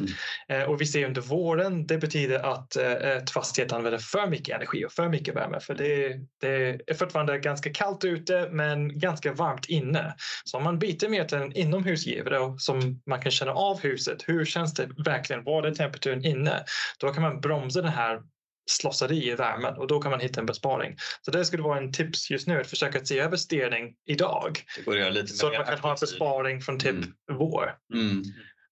Eh, 0.48 0.62
och 0.62 0.80
vi 0.80 0.86
ser 0.86 1.06
under 1.06 1.20
våren, 1.20 1.86
det 1.86 1.98
betyder 1.98 2.38
att 2.38 2.76
ett 2.76 3.30
fastighet 3.30 3.72
använder 3.72 3.98
för 3.98 4.26
mycket 4.26 4.56
energi 4.56 4.84
och 4.84 4.92
för 4.92 5.08
mycket 5.08 5.36
värme. 5.36 5.60
För 5.60 5.74
det, 5.74 6.16
det 6.40 6.80
är 6.90 6.94
fortfarande 6.94 7.38
ganska 7.38 7.72
kallt 7.72 8.04
ute 8.04 8.48
men 8.50 8.98
ganska 8.98 9.32
varmt 9.32 9.66
inne. 9.68 10.14
Så 10.44 10.56
om 10.56 10.64
man 10.64 10.78
byter 10.78 11.08
mer 11.08 11.24
till 11.24 11.38
en 11.38 11.52
inomhusgivare 11.52 12.54
som 12.58 13.00
man 13.06 13.22
kan 13.22 13.32
känna 13.32 13.52
av 13.52 13.80
huset, 13.80 14.22
hur 14.26 14.44
känns 14.44 14.74
det 14.74 14.88
verkligen? 15.04 15.44
Var 15.44 15.62
är 15.62 15.74
temperaturen 15.74 16.19
inne, 16.24 16.64
då 16.98 17.12
kan 17.12 17.22
man 17.22 17.40
bromsa 17.40 17.82
den 17.82 17.92
här 17.92 18.20
slöseri 18.70 19.30
i 19.30 19.34
värmen 19.34 19.74
och 19.74 19.86
då 19.86 20.00
kan 20.00 20.10
man 20.10 20.20
hitta 20.20 20.40
en 20.40 20.46
besparing. 20.46 20.96
Så 21.22 21.30
det 21.30 21.44
skulle 21.44 21.62
vara 21.62 21.78
en 21.78 21.92
tips 21.92 22.30
just 22.30 22.46
nu 22.46 22.60
att 22.60 22.66
försöka 22.66 23.04
se 23.04 23.18
över 23.18 23.36
styrning 23.36 23.94
idag. 24.06 24.58
så 25.36 25.46
att 25.46 25.52
man 25.52 25.64
kan 25.64 25.78
ha 25.78 25.90
en 25.90 25.96
besparing 26.00 26.60
från 26.60 26.78
typ 26.78 26.90
mm. 26.90 27.12
vår. 27.38 27.74
Mm 27.94 28.22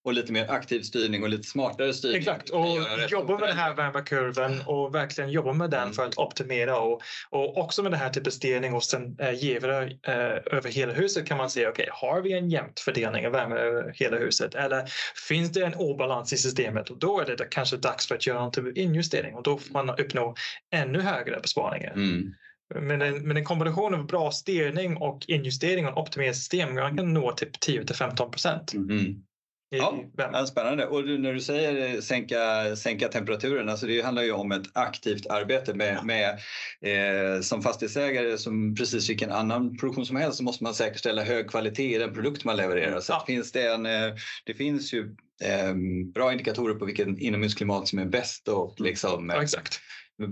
och 0.09 0.14
lite 0.14 0.33
mer 0.33 0.51
aktiv 0.51 0.83
styrning 0.83 1.23
och 1.23 1.29
lite 1.29 1.49
smartare 1.49 1.94
styrning. 1.94 2.18
Exakt, 2.18 2.51
och 2.51 2.66
jobba 3.09 3.38
med 3.38 3.49
den 3.49 3.57
här 3.57 3.75
värmekurvan 3.75 4.61
och 4.66 4.94
verkligen 4.94 5.31
jobba 5.31 5.53
med 5.53 5.71
den 5.71 5.92
för 5.92 6.07
att 6.07 6.18
optimera 6.18 6.81
och, 6.81 7.03
och 7.31 7.59
också 7.59 7.83
med 7.83 7.92
den 7.92 8.01
här 8.01 8.11
typen 8.11 8.27
av 8.27 8.31
styrning 8.31 8.75
och 8.75 8.85
sen 8.85 9.16
eh, 9.21 9.33
givare 9.33 9.85
eh, 10.07 10.57
över 10.57 10.71
hela 10.71 10.92
huset 10.92 11.27
kan 11.27 11.38
man 11.38 11.51
se, 11.51 11.66
okej, 11.66 11.71
okay, 11.71 12.09
har 12.09 12.23
vi 12.23 12.33
en 12.33 12.51
jämnt 12.51 12.81
fördelning 12.81 13.27
av 13.27 13.33
värme 13.33 13.57
över 13.57 13.92
hela 13.94 14.16
huset 14.16 14.55
eller 14.55 14.85
finns 15.29 15.53
det 15.53 15.64
en 15.64 15.75
obalans 15.75 16.33
i 16.33 16.37
systemet 16.37 16.90
och 16.90 16.99
då 16.99 17.21
är 17.21 17.27
det 17.27 17.47
kanske 17.51 17.77
dags 17.77 18.09
för 18.09 18.14
att 18.14 18.27
göra 18.27 18.42
en 18.42 18.51
typ 18.51 18.64
av 18.64 18.79
injustering 18.79 19.35
och 19.35 19.42
då 19.42 19.59
får 19.59 19.73
man 19.73 19.90
uppnå 19.90 20.35
ännu 20.75 21.01
högre 21.01 21.40
besparingar. 21.40 21.92
Mm. 21.92 22.35
Men 22.75 23.03
en, 23.03 23.29
men 23.29 23.37
en 23.37 23.44
kombination 23.44 23.94
av 23.94 24.07
bra 24.07 24.31
styrning 24.31 24.97
och 24.97 25.25
injustering 25.29 25.87
och 25.87 25.99
optimerat 25.99 26.37
system 26.37 26.75
man 26.75 26.97
kan 26.97 27.14
nå 27.14 27.33
typ 27.33 27.61
10 27.61 27.85
till 27.85 27.97
15 27.97 28.31
procent. 28.31 28.75
Mm. 28.75 29.23
I 29.70 29.76
Ja, 29.78 30.04
värmen. 30.16 30.46
Spännande. 30.46 30.87
Och 30.87 31.07
du, 31.07 31.18
när 31.18 31.33
du 31.35 31.40
säger 31.40 32.00
sänka, 32.00 32.76
sänka 32.76 33.09
temperaturen, 33.09 33.68
alltså 33.68 33.87
det 33.87 34.00
handlar 34.00 34.22
ju 34.22 34.33
om 34.33 34.52
ett 34.52 34.66
aktivt 34.72 35.26
arbete 35.26 35.74
med, 35.74 36.04
med 36.04 36.38
eh, 36.81 37.40
som 37.40 37.62
fastighetsägare 37.62 38.38
som 38.38 38.74
precis 38.74 39.11
vilken 39.11 39.33
annan 39.33 39.76
produktion 39.76 40.07
som 40.07 40.16
helst 40.16 40.38
så 40.38 40.44
måste 40.44 40.64
man 40.64 40.74
säkerställa 40.74 41.22
hög 41.24 41.50
kvalitet 41.50 41.94
i 41.94 41.98
den 41.98 42.14
produkt 42.14 42.44
man 42.44 42.57
levererar. 42.57 43.00
Så 43.00 43.12
Ja. 43.12 43.24
finns 43.26 43.52
det, 43.52 43.66
en, 43.68 43.87
eh, 43.87 44.14
det 44.46 44.54
finns 44.54 44.92
ju 44.92 45.16
eh, 45.44 45.74
bra 46.14 46.33
indikatorer 46.33 46.74
på 46.74 46.85
vilken 46.85 47.18
inomhusklimat 47.18 47.88
som 47.88 47.98
är 47.98 48.04
bäst 48.04 48.48
och 48.48 48.81
liksom, 48.81 49.28
Ja, 49.28 49.37
eh, 49.37 49.42
exakt. 49.42 49.81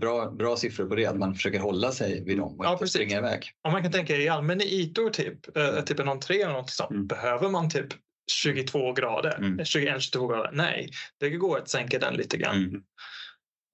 bra, 0.01 0.31
bra 0.31 0.57
siffror 0.57 0.87
på 0.87 0.94
det, 0.94 1.07
att 1.07 1.16
man 1.18 1.35
försöker 1.35 1.59
hålla 1.59 1.92
sig 1.92 2.25
vid 2.25 2.38
dem 2.38 2.59
och 2.59 2.64
Ja, 2.64 2.72
inte 2.72 2.81
precis. 2.83 2.94
springa 2.94 3.18
iväg. 3.18 3.51
Om 3.66 3.72
man 3.72 3.83
kan 3.83 3.92
tänka 3.92 4.16
i 4.16 4.29
allmänna 4.29 4.64
ytor, 4.64 5.11
typ, 5.11 5.57
eh, 5.57 5.81
typ 5.85 6.01
en 6.01 6.09
entré 6.09 6.42
eller 6.42 6.53
något 6.53 6.70
sånt, 6.70 6.90
Mm. 6.90 7.07
behöver 7.07 7.49
man 7.49 7.70
typ 7.70 7.87
22 8.27 8.93
grader, 8.93 9.35
Mm. 9.39 9.59
21-22 9.59 10.29
grader? 10.29 10.51
Nej, 10.53 10.91
det 11.21 11.31
går 11.31 11.59
att 11.59 11.69
sänka 11.69 11.99
den 11.99 12.15
lite 12.15 12.37
grann. 12.37 12.57
Mm. 12.57 12.83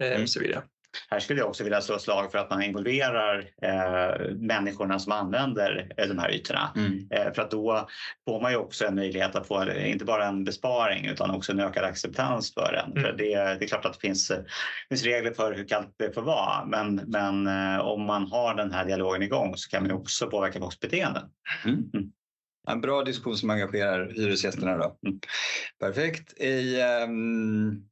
Eh, 0.03 0.13
Mm. 0.13 0.27
så 0.27 0.41
vidare. 0.41 0.63
Här 1.11 1.21
skulle 1.21 1.41
jag 1.41 1.49
också 1.49 1.65
vilja 1.65 1.81
slå 1.81 1.95
ett 1.97 2.03
slag 2.03 2.33
för 2.33 2.39
att 2.39 2.51
man 2.51 2.63
involverar 2.63 3.39
eh, 3.63 4.31
människorna 4.35 4.99
som 4.99 5.13
använder 5.13 5.93
eh, 5.97 6.09
de 6.09 6.19
här 6.19 6.31
ytorna. 6.35 6.73
Mm. 6.77 7.09
Eh, 7.11 7.33
för 7.33 7.43
att 7.43 7.51
då 7.51 7.89
får 8.29 8.41
man 8.41 8.51
ju 8.53 8.57
också 8.59 8.87
en 8.87 8.95
möjlighet 8.95 9.35
att 9.37 9.47
få 9.47 9.63
eh, 9.63 9.91
inte 9.91 10.05
bara 10.05 10.27
en 10.27 10.45
besparing 10.45 11.07
utan 11.07 11.31
också 11.31 11.53
en 11.53 11.61
ökad 11.61 11.85
acceptans 11.85 12.55
för 12.55 12.73
den. 12.73 12.93
Mm. 12.93 13.03
För 13.03 13.13
det, 13.19 13.35
det 13.59 13.65
är 13.65 13.69
klart 13.69 13.85
att 13.85 13.93
det 13.93 14.01
finns, 14.01 14.31
eh, 14.31 14.43
finns 14.89 15.05
regler 15.05 15.33
för 15.33 15.55
hur 15.55 15.69
kallt 15.69 15.95
det 15.99 16.15
får 16.15 16.23
vara 16.23 16.65
men, 16.65 16.95
men 16.95 17.47
eh, 17.47 17.79
om 17.81 18.03
man 18.05 18.27
har 18.27 18.55
den 18.55 18.73
här 18.73 18.85
dialogen 18.85 19.23
igång 19.23 19.57
så 19.57 19.71
kan 19.71 19.83
man 19.83 19.93
också 19.93 20.27
påverka 20.27 20.59
folks 20.59 20.81
beteenden. 20.81 21.23
En 22.69 22.81
bra 22.81 23.03
diskussion 23.05 23.37
som 23.37 23.51
engagerar 23.51 24.13
hyresgästerna. 24.17 24.77
Då. 24.77 24.97
Mm. 25.07 25.21
Perfekt. 25.81 26.41
I, 26.41 26.81
ehm, 26.81 27.83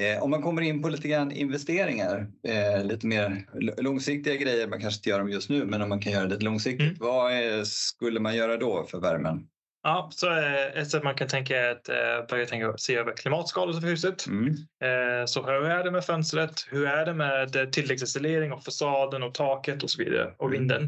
eh, 0.00 0.22
om 0.22 0.30
man 0.30 0.42
kommer 0.42 0.62
in 0.62 0.82
på 0.82 0.88
lite 0.88 1.08
grann 1.08 1.32
investeringar, 1.32 2.26
eh, 2.48 2.84
lite 2.84 3.06
mer 3.06 3.46
långsiktiga 3.82 4.34
grejer, 4.36 4.68
man 4.68 4.80
kanske 4.80 4.98
inte 4.98 5.08
gör 5.10 5.18
dem 5.18 5.30
just 5.30 5.50
nu, 5.50 5.64
men 5.64 5.82
om 5.82 5.88
man 5.88 6.00
kan 6.00 6.12
göra 6.12 6.26
det 6.26 6.44
långsiktigt, 6.44 6.80
Mm. 6.86 6.96
vad 7.00 7.32
eh, 7.58 7.62
skulle 7.64 8.20
man 8.20 8.36
göra 8.36 8.56
då 8.56 8.84
för 8.84 9.00
värmen? 9.00 9.46
Ja, 9.88 10.10
så 10.12 10.30
eh, 10.38 10.64
ett 10.64 10.90
sätt 10.90 11.02
man 11.02 11.14
kan 11.14 11.28
tänka 11.28 11.56
är 11.60 11.70
att 11.70 11.88
eh, 11.88 12.26
börja 12.28 12.46
tänka, 12.46 12.74
se 12.76 12.96
över 12.96 13.12
klimatskador 13.16 13.72
för 13.80 13.86
huset. 13.88 14.26
Mm. 14.26 14.46
Eh, 14.82 15.26
Så 15.26 15.42
hur 15.46 15.64
är 15.64 15.84
det 15.84 15.90
med 15.90 16.04
fönstret? 16.04 16.66
Hur 16.70 16.86
är 16.86 17.06
det 17.06 17.14
med 17.14 17.56
eh, 17.56 17.64
tilläggsisolering 17.64 18.52
och 18.52 18.64
fasaden 18.64 19.22
och 19.22 19.34
taket 19.34 19.82
och 19.82 19.90
så 19.90 20.04
vidare 20.04 20.34
och 20.36 20.46
Mm. 20.48 20.58
vinden? 20.58 20.82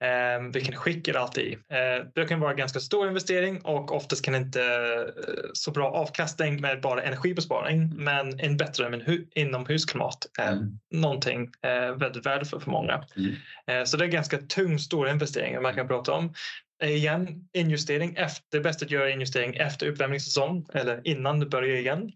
Eh, 0.00 0.52
vilken 0.52 0.76
skick 0.76 1.08
är 1.08 1.14
allt 1.14 1.38
i? 1.38 1.52
Eh, 1.52 2.04
det 2.14 2.24
kan 2.28 2.40
vara 2.40 2.50
en 2.50 2.56
ganska 2.56 2.80
stor 2.80 3.08
investering 3.08 3.60
och 3.62 3.96
oftast 3.96 4.24
kan 4.24 4.34
inte 4.34 4.62
eh, 4.62 5.24
så 5.52 5.70
bra 5.70 5.90
avkastning 5.90 6.60
med 6.60 6.80
bara 6.80 7.02
energibesparing 7.02 7.92
men 7.96 8.40
en 8.40 8.56
bättre 8.56 9.00
inomhusklimat 9.34 10.26
är 10.38 10.52
Mm. 10.52 10.78
någonting 10.94 11.50
eh, 11.62 11.96
väldigt 11.96 12.26
värdefullt 12.26 12.64
för 12.64 12.70
många. 12.70 13.04
Mm. 13.16 13.34
Eh, 13.66 13.84
så 13.84 13.96
det 13.96 14.04
är 14.04 14.08
ganska 14.08 14.38
tung, 14.38 14.78
stora 14.78 15.10
investeringar 15.10 15.60
man 15.60 15.74
kan 15.74 15.88
prata 15.88 16.12
om. 16.12 16.34
Eh, 16.82 16.90
Igen, 16.90 17.48
injustering 17.52 18.14
efter, 18.16 18.68
att 18.68 18.90
göra 18.90 19.10
injustering 19.10 19.54
efter 19.56 19.86
uppvärmningssäsong 19.86 20.66
eller 20.74 21.00
innan 21.04 21.40
det 21.40 21.46
börjar 21.46 21.76
igen. 21.76 22.12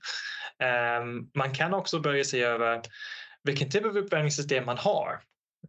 Ehm, 0.58 1.30
man 1.34 1.54
kan 1.54 1.74
också 1.74 2.00
börja 2.00 2.24
se 2.24 2.42
över 2.42 2.80
vilken 3.42 3.70
typ 3.70 3.84
av 3.84 3.96
uppvärmningssystem 3.96 4.66
man 4.66 4.78
har. 4.78 5.20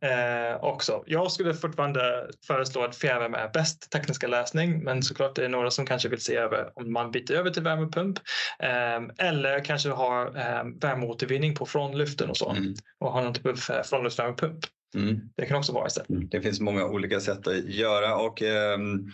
Eh, 0.01 0.63
också. 0.63 1.03
Jag 1.07 1.31
skulle 1.31 1.53
fortfarande 1.53 2.29
föreslå 2.47 2.83
att 2.83 2.95
fjärrvärme 2.95 3.37
är 3.37 3.49
bäst 3.49 3.91
tekniska 3.91 4.27
lösning 4.27 4.83
men 4.83 5.03
såklart 5.03 5.35
det 5.35 5.45
är 5.45 5.49
några 5.49 5.71
som 5.71 5.85
kanske 5.85 6.09
vill 6.09 6.21
se 6.21 6.35
över 6.35 6.79
om 6.79 6.93
man 6.93 7.11
byter 7.11 7.31
över 7.31 7.49
till 7.49 7.63
värmepump 7.63 8.19
ehm, 8.59 9.11
eller 9.17 9.65
kanske 9.65 9.89
har 9.89 10.27
um, 10.27 10.79
värmeåtervinning 10.79 11.55
på 11.55 11.65
frånluften 11.65 12.29
och 12.29 12.37
så 12.37 12.49
Mm. 12.51 12.73
och 12.99 13.11
har 13.11 13.21
någon 13.21 13.33
typ 13.33 13.45
av 13.45 13.75
eh, 13.75 13.83
frånluftsvärmepump. 13.83 14.65
Mm. 14.95 15.19
Det 15.35 15.45
kan 15.45 15.57
också 15.57 15.73
vara 15.73 15.85
ett 15.85 15.91
sätt. 15.91 16.05
Det 16.07 16.41
finns 16.41 16.59
många 16.59 16.85
olika 16.85 17.19
sätt 17.19 17.47
att 17.47 17.65
göra 17.65 18.15
och 18.15 18.41
ehm, 18.41 19.11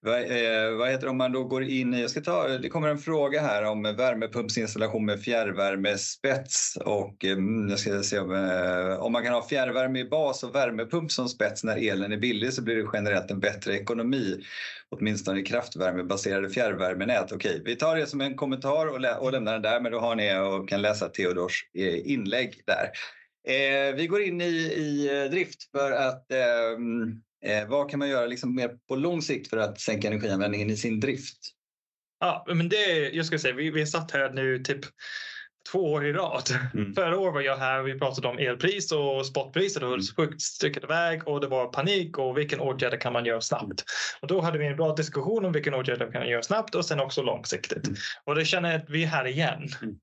vad, 0.00 0.20
eh, 0.20 0.76
vad 0.78 0.90
heter 0.90 1.02
det 1.02 1.10
om 1.10 1.16
man 1.16 1.32
då 1.32 1.44
går 1.44 1.62
in 1.62 1.94
i, 1.94 2.00
jag 2.00 2.10
ska 2.10 2.20
ta, 2.20 2.48
det 2.48 2.68
kommer 2.68 2.88
en 2.88 2.98
fråga 2.98 3.40
här 3.40 3.64
om 3.64 3.82
värmepumpsinstallation 3.82 5.04
med 5.04 5.20
fjärrvärmespets 5.22 6.76
och 6.84 7.24
ehm, 7.24 7.68
jag 7.68 7.78
ska 7.78 8.02
se 8.02 8.18
om, 8.18 8.34
eh, 8.34 8.98
om 8.98 9.12
man 9.12 9.22
kan 9.24 9.34
ha 9.34 9.48
fjärrvärme 9.48 9.98
i 9.98 10.04
bas 10.04 10.42
och 10.44 10.54
värmepump 10.54 11.12
som 11.12 11.28
spets 11.28 11.64
när 11.64 11.76
elen 11.90 12.12
är 12.12 12.16
billig 12.16 12.52
så 12.52 12.62
blir 12.62 12.76
det 12.76 12.90
generellt 12.92 13.30
en 13.30 13.40
bättre 13.40 13.74
ekonomi, 13.74 14.40
åtminstone 14.88 15.40
i 15.40 15.42
kraftvärmebaserade 15.42 16.50
fjärrvärmenät. 16.50 17.32
Okej, 17.32 17.62
vi 17.64 17.76
tar 17.76 17.96
det 17.96 18.06
som 18.06 18.20
en 18.20 18.36
kommentar 18.36 18.86
och, 18.86 19.00
lä- 19.00 19.16
och 19.16 19.32
lämnar 19.32 19.52
den 19.52 19.62
där 19.62 19.80
men 19.80 19.92
då 19.92 20.00
har 20.00 20.14
ni 20.14 20.38
och 20.38 20.68
kan 20.68 20.82
läsa 20.82 21.08
Theodors 21.08 21.64
eh, 21.78 22.12
inlägg 22.12 22.62
där. 22.66 22.90
Eh, 23.46 23.94
vi 23.94 24.06
går 24.06 24.22
in 24.22 24.40
i, 24.40 24.44
i 24.44 25.20
eh, 25.22 25.30
drift 25.30 25.70
för 25.70 25.92
att 25.92 26.32
ehm, 26.32 27.22
eh, 27.44 27.68
vad 27.68 27.90
kan 27.90 27.98
man 27.98 28.08
göra 28.08 28.26
liksom 28.26 28.54
mer 28.54 28.70
på 28.88 28.96
lång 28.96 29.22
sikt 29.22 29.50
för 29.50 29.56
att 29.56 29.80
sänka 29.80 30.08
energianvändningen 30.08 30.70
i 30.70 30.76
sin 30.76 31.00
drift? 31.00 31.38
Ja, 32.20 32.44
men 32.48 32.68
det, 32.68 33.10
jag 33.12 33.26
ska 33.26 33.38
säga, 33.38 33.54
vi, 33.54 33.70
vi 33.70 33.86
satt 33.86 34.10
här 34.10 34.30
nu 34.32 34.58
typ 34.58 34.80
två 35.72 35.92
år 35.92 36.06
i 36.06 36.12
rad. 36.12 36.42
Mm. 36.74 36.94
Förra 36.94 37.18
året 37.18 37.34
var 37.34 37.40
jag 37.40 37.56
här 37.56 37.80
och 37.80 37.88
vi 37.88 37.98
pratade 37.98 38.28
om 38.28 38.38
elpris 38.38 38.92
och 38.92 39.26
spotpriset 39.26 39.82
och 39.82 39.88
hur 39.88 40.14
sjukt 40.16 40.42
stycket 40.42 40.84
iväg 40.84 41.28
och 41.28 41.40
det 41.40 41.46
var 41.46 41.66
panik 41.66 42.18
och 42.18 42.38
vilken 42.38 42.60
åtgärder 42.60 43.00
kan 43.00 43.12
man 43.12 43.24
göra 43.24 43.40
snabbt. 43.40 43.84
Och 44.20 44.28
då 44.28 44.40
hade 44.40 44.58
vi 44.58 44.66
en 44.66 44.76
bra 44.76 44.94
diskussion 44.94 45.44
om 45.44 45.52
vilken 45.52 45.74
åtgärder 45.74 46.04
man 46.04 46.12
kan 46.12 46.28
göra 46.28 46.42
snabbt 46.42 46.74
och 46.74 46.84
sen 46.84 47.00
också 47.00 47.22
långsiktigt. 47.22 47.86
Mm. 47.86 47.96
Och 48.24 48.34
det 48.34 48.44
känner 48.44 48.72
jag 48.72 48.80
att 48.80 48.90
vi 48.90 49.02
är 49.02 49.06
här 49.06 49.26
igen. 49.26 49.68
Mm. 49.82 49.96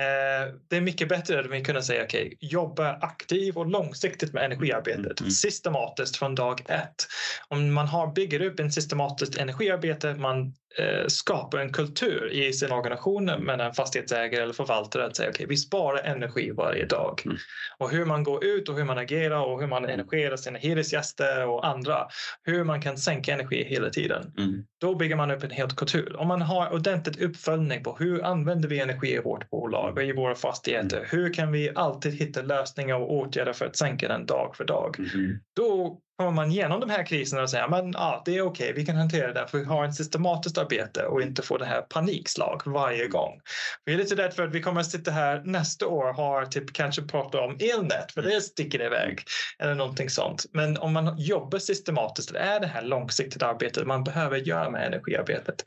Eh, 0.00 0.54
det 0.68 0.76
är 0.76 0.80
mycket 0.80 1.08
bättre 1.08 1.40
att 1.40 1.50
vi 1.50 1.64
kunna 1.64 1.82
säga 1.82 2.04
okej, 2.04 2.36
jobba 2.40 2.92
aktivt 2.92 3.56
och 3.56 3.66
långsiktigt 3.66 4.32
med 4.32 4.44
energiarbetet. 4.44 5.20
Mm. 5.20 5.30
Systematiskt 5.30 6.16
från 6.16 6.34
dag 6.34 6.60
ett. 6.68 7.06
Om 7.48 7.72
man 7.72 7.86
har, 7.86 8.12
bygger 8.12 8.42
upp 8.42 8.60
en 8.60 8.72
systematiskt 8.72 9.38
energiarbete, 9.38 10.14
man 10.14 10.54
eh, 10.78 11.06
skapar 11.06 11.58
en 11.58 11.72
kultur 11.72 12.30
i 12.32 12.52
sin 12.52 12.72
organisation 12.72 13.24
med 13.24 13.60
en 13.60 13.72
fastighetsägare 13.72 14.42
eller 14.42 14.52
förvaltare 14.52 15.06
att 15.06 15.16
säga 15.16 15.30
okej, 15.30 15.46
vi 15.48 15.56
sparar 15.56 16.02
energi 16.04 16.50
varje 16.50 16.86
dag. 16.86 17.22
Mm. 17.24 17.36
Och 17.78 17.90
hur 17.90 18.04
man 18.04 18.24
går 18.24 18.44
ut 18.44 18.68
och 18.68 18.76
hur 18.76 18.84
man 18.84 18.98
agerar 18.98 19.44
och 19.44 19.60
hur 19.60 19.66
man 19.66 19.84
engagerar 19.84 20.36
sina 20.36 20.58
hyresgäster 20.58 21.46
och 21.46 21.66
andra. 21.66 22.06
Hur 22.42 22.64
man 22.64 22.82
kan 22.82 22.98
sänka 22.98 23.34
energi 23.34 23.64
hela 23.64 23.90
tiden. 23.90 24.32
Mm. 24.38 24.64
Då 24.80 24.94
bygger 24.94 25.16
man 25.16 25.30
upp 25.30 25.44
en 25.44 25.50
helt 25.50 25.76
kultur. 25.76 26.16
Om 26.16 26.28
man 26.28 26.42
har 26.42 26.74
ordentligt 26.74 27.22
uppföljning 27.22 27.82
på 27.82 27.96
hur 27.98 28.24
använder 28.24 28.68
vi 28.68 28.80
energi 28.80 29.14
i 29.14 29.18
vårt 29.18 29.50
bolag 29.50 29.96
och 29.96 30.04
i 30.04 30.12
våra 30.12 30.34
fastigheter. 30.34 31.06
Hur 31.10 31.34
kan 31.34 31.52
vi 31.52 31.70
alltid 31.74 32.14
hitta 32.14 32.42
lösningar 32.42 32.96
och 32.96 33.12
åtgärder 33.12 33.52
för 33.52 33.66
att 33.66 33.76
sänka 33.76 34.08
den 34.08 34.26
dag 34.26 34.56
för 34.56 34.64
dag. 34.64 34.98
Mm. 34.98 35.38
Då 35.56 36.00
kommer 36.20 36.32
man 36.32 36.50
igenom 36.50 36.80
de 36.80 36.90
här 36.90 37.06
kriserna 37.06 37.42
och 37.42 37.50
säger 37.50 37.68
men 37.68 37.92
ja, 37.92 38.22
det 38.24 38.36
är 38.36 38.42
okej, 38.42 38.72
vi 38.72 38.86
kan 38.86 38.96
hantera 38.96 39.32
det 39.32 39.46
för 39.48 39.58
vi 39.58 39.64
har 39.64 39.84
ett 39.84 39.94
systematiskt 39.94 40.58
arbete 40.58 41.02
och 41.02 41.22
inte 41.22 41.42
få 41.42 41.58
det 41.58 41.64
här 41.64 41.82
panikslag 41.82 42.62
varje 42.64 43.08
gång. 43.08 43.40
Vi 43.84 43.92
är 43.94 43.98
lite 43.98 44.14
rädd 44.14 44.34
för 44.34 44.42
att 44.42 44.54
vi 44.54 44.62
kommer 44.62 44.80
att 44.80 44.90
sitta 44.90 45.10
här 45.10 45.42
nästa 45.44 45.86
år 45.86 46.08
och 46.08 46.14
har 46.14 46.46
typ 46.46 46.72
kanske 46.72 47.02
prata 47.02 47.40
om 47.40 47.58
elnät 47.60 48.12
för 48.12 48.22
det 48.22 48.40
sticker 48.40 48.82
iväg 48.82 49.22
eller 49.58 49.74
någonting 49.74 50.10
sånt. 50.10 50.46
Men 50.52 50.78
om 50.78 50.92
man 50.92 51.18
jobbar 51.18 51.58
systematiskt, 51.58 52.32
det 52.32 52.38
är 52.38 52.60
det 52.60 52.66
här 52.66 52.82
långsiktiga 52.82 53.48
arbetet 53.48 53.86
man 53.86 54.04
behöver 54.04 54.36
göra 54.36 54.70
med 54.70 54.86
energiarbetet. 54.86 55.64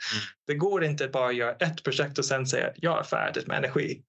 Det 0.47 0.55
går 0.55 0.83
inte 0.83 1.05
att 1.05 1.11
bara 1.11 1.31
göra 1.31 1.51
ett 1.51 1.83
projekt 1.83 2.17
och 2.17 2.25
sen 2.25 2.45
säga 2.45 2.71
jag 2.75 2.99
är 2.99 3.03
färdig 3.03 3.47
med 3.47 3.57
energi. 3.57 4.01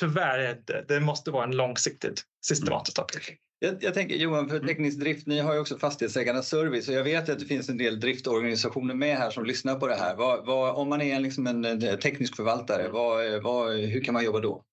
Tyvärr 0.00 0.38
är 0.38 0.44
det 0.44 0.50
inte. 0.50 0.84
Det 0.88 1.00
måste 1.00 1.30
vara 1.30 1.44
en 1.44 1.56
långsiktigt 1.56 2.22
systematiskt 2.46 2.98
arbete. 2.98 3.32
Jag, 3.64 3.76
jag 3.80 3.94
tänker 3.94 4.16
Johan, 4.16 4.48
för 4.48 4.60
teknisk 4.60 5.00
drift, 5.00 5.26
ni 5.26 5.38
har 5.38 5.54
ju 5.54 5.60
också 5.60 5.78
fastighetsägarnas 5.78 6.48
service 6.48 6.88
och 6.88 6.94
jag 6.94 7.04
vet 7.04 7.28
att 7.28 7.38
det 7.38 7.44
finns 7.44 7.68
en 7.68 7.78
del 7.78 8.00
driftorganisationer 8.00 8.94
med 8.94 9.16
här 9.16 9.30
som 9.30 9.44
lyssnar 9.44 9.74
på 9.74 9.86
det 9.86 9.94
här. 9.94 10.16
Vad, 10.16 10.46
vad, 10.46 10.74
om 10.74 10.88
man 10.88 11.02
är 11.02 11.16
en, 11.16 11.22
liksom 11.22 11.46
en 11.46 11.64
eh, 11.64 11.94
teknisk 11.94 12.36
förvaltare, 12.36 12.88
vad, 12.88 13.42
vad, 13.42 13.72
hur 13.72 14.04
kan 14.04 14.14
man 14.14 14.24
jobba 14.24 14.40
då? 14.40 14.64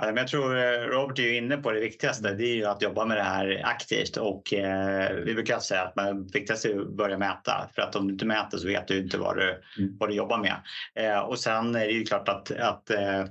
Ja, 0.00 0.06
men 0.06 0.16
jag 0.16 0.28
tror 0.28 0.56
eh, 0.56 0.62
Robert 0.70 1.18
är 1.18 1.32
inne 1.32 1.56
på 1.56 1.70
det 1.70 1.80
viktigaste. 1.80 2.34
Det 2.34 2.44
är 2.44 2.54
ju 2.54 2.64
att 2.64 2.82
jobba 2.82 3.04
med 3.04 3.16
det 3.16 3.22
här 3.22 3.62
aktivt 3.64 4.16
och 4.16 4.54
eh, 4.54 5.10
vi 5.24 5.34
brukar 5.34 5.58
säga 5.58 5.82
att 5.82 5.94
det 5.94 6.38
viktigaste 6.38 6.68
är 6.68 6.80
att 6.80 6.96
börja 6.96 7.18
mäta. 7.18 7.70
För 7.74 7.82
att 7.82 7.96
om 7.96 8.06
du 8.06 8.12
inte 8.12 8.26
mäter 8.26 8.58
så 8.58 8.66
vet 8.66 8.88
du 8.88 8.98
inte 8.98 9.18
vad 9.18 9.36
du, 9.36 9.62
Mm. 9.78 9.96
vad 9.98 10.08
du 10.08 10.14
jobbar 10.14 10.38
med. 10.38 10.56
Eh, 10.94 11.18
och 11.18 11.38
sen 11.38 11.74
är 11.74 11.86
det 11.86 11.92
ju 11.92 12.04
klart 12.04 12.28
att, 12.28 12.50
att 12.50 12.90
eh, 12.90 13.24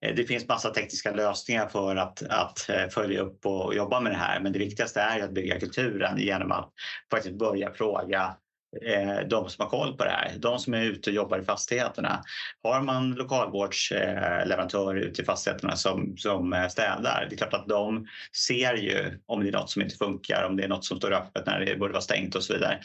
det 0.00 0.24
finns 0.24 0.48
massa 0.48 0.70
tekniska 0.70 1.12
lösningar 1.12 1.68
för 1.68 1.96
att, 1.96 2.22
att 2.22 2.68
eh, 2.68 2.88
följa 2.88 3.20
upp 3.20 3.46
och 3.46 3.74
jobba 3.74 4.00
med 4.00 4.12
det 4.12 4.18
här. 4.18 4.40
Men 4.40 4.52
det 4.52 4.58
viktigaste 4.58 5.00
är 5.00 5.16
ju 5.16 5.22
att 5.22 5.34
bygga 5.34 5.60
kulturen 5.60 6.18
genom 6.18 6.52
att 6.52 6.70
faktiskt 7.10 7.38
börja 7.38 7.72
fråga 7.72 8.36
Eh, 8.82 9.28
de 9.28 9.48
som 9.48 9.62
har 9.62 9.70
koll 9.70 9.96
på 9.96 10.04
det 10.04 10.10
här, 10.10 10.32
de 10.38 10.58
som 10.58 10.74
är 10.74 10.82
ute 10.82 11.10
och 11.10 11.16
jobbar 11.16 11.38
i 11.38 11.44
fastigheterna. 11.44 12.22
Har 12.62 12.80
man 12.80 13.10
lokalvårdsleverantörer 13.10 15.00
ute 15.00 15.22
i 15.22 15.24
fastigheterna 15.24 15.76
som, 15.76 16.16
som 16.16 16.52
eh, 16.52 16.68
städar, 16.68 17.26
det 17.28 17.34
är 17.34 17.36
klart 17.36 17.54
att 17.54 17.68
de 17.68 18.06
ser 18.48 18.74
ju 18.74 19.18
om 19.26 19.42
det 19.42 19.48
är 19.48 19.52
något 19.52 19.70
som 19.70 19.82
inte 19.82 19.96
funkar, 19.96 20.44
om 20.44 20.56
det 20.56 20.64
är 20.64 20.68
något 20.68 20.84
som 20.84 20.96
står 20.96 21.12
öppet 21.12 21.46
när 21.46 21.60
det 21.60 21.76
borde 21.76 21.92
vara 21.92 22.02
stängt 22.02 22.34
och 22.34 22.44
så 22.44 22.52
vidare. 22.52 22.78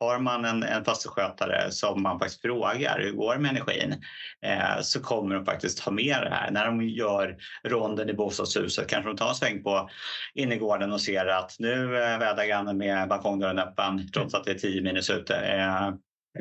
Har 0.00 0.18
man 0.18 0.44
en, 0.44 0.62
en 0.62 0.84
fastighetsskötare 0.84 1.70
som 1.70 2.02
man 2.02 2.18
faktiskt 2.18 2.42
frågar 2.42 3.00
hur 3.00 3.12
går 3.12 3.34
det 3.34 3.40
med 3.40 3.50
energin 3.50 3.94
eh, 4.46 4.80
så 4.82 5.02
kommer 5.02 5.34
de 5.34 5.44
faktiskt 5.44 5.80
ha 5.80 5.92
med 5.92 6.16
det 6.22 6.30
här. 6.30 6.50
När 6.50 6.66
de 6.66 6.82
gör 6.82 7.36
ronden 7.64 8.10
i 8.10 8.14
bostadshuset 8.14 8.88
kanske 8.88 9.10
de 9.10 9.16
tar 9.16 9.28
en 9.28 9.34
sväng 9.34 9.62
på 9.62 9.90
innergården 10.34 10.92
och 10.92 11.00
ser 11.00 11.26
att 11.26 11.56
nu 11.58 11.86
vädrar 11.86 12.46
grannen 12.46 12.78
med 12.78 13.08
balkongdörren 13.08 13.58
öppen 13.58 14.08
trots 14.12 14.34
att 14.34 14.44
det 14.44 14.50
är 14.50 14.58
10 14.58 14.82
minus 14.82 15.10
ute. 15.10 15.25
Eh, 15.30 15.94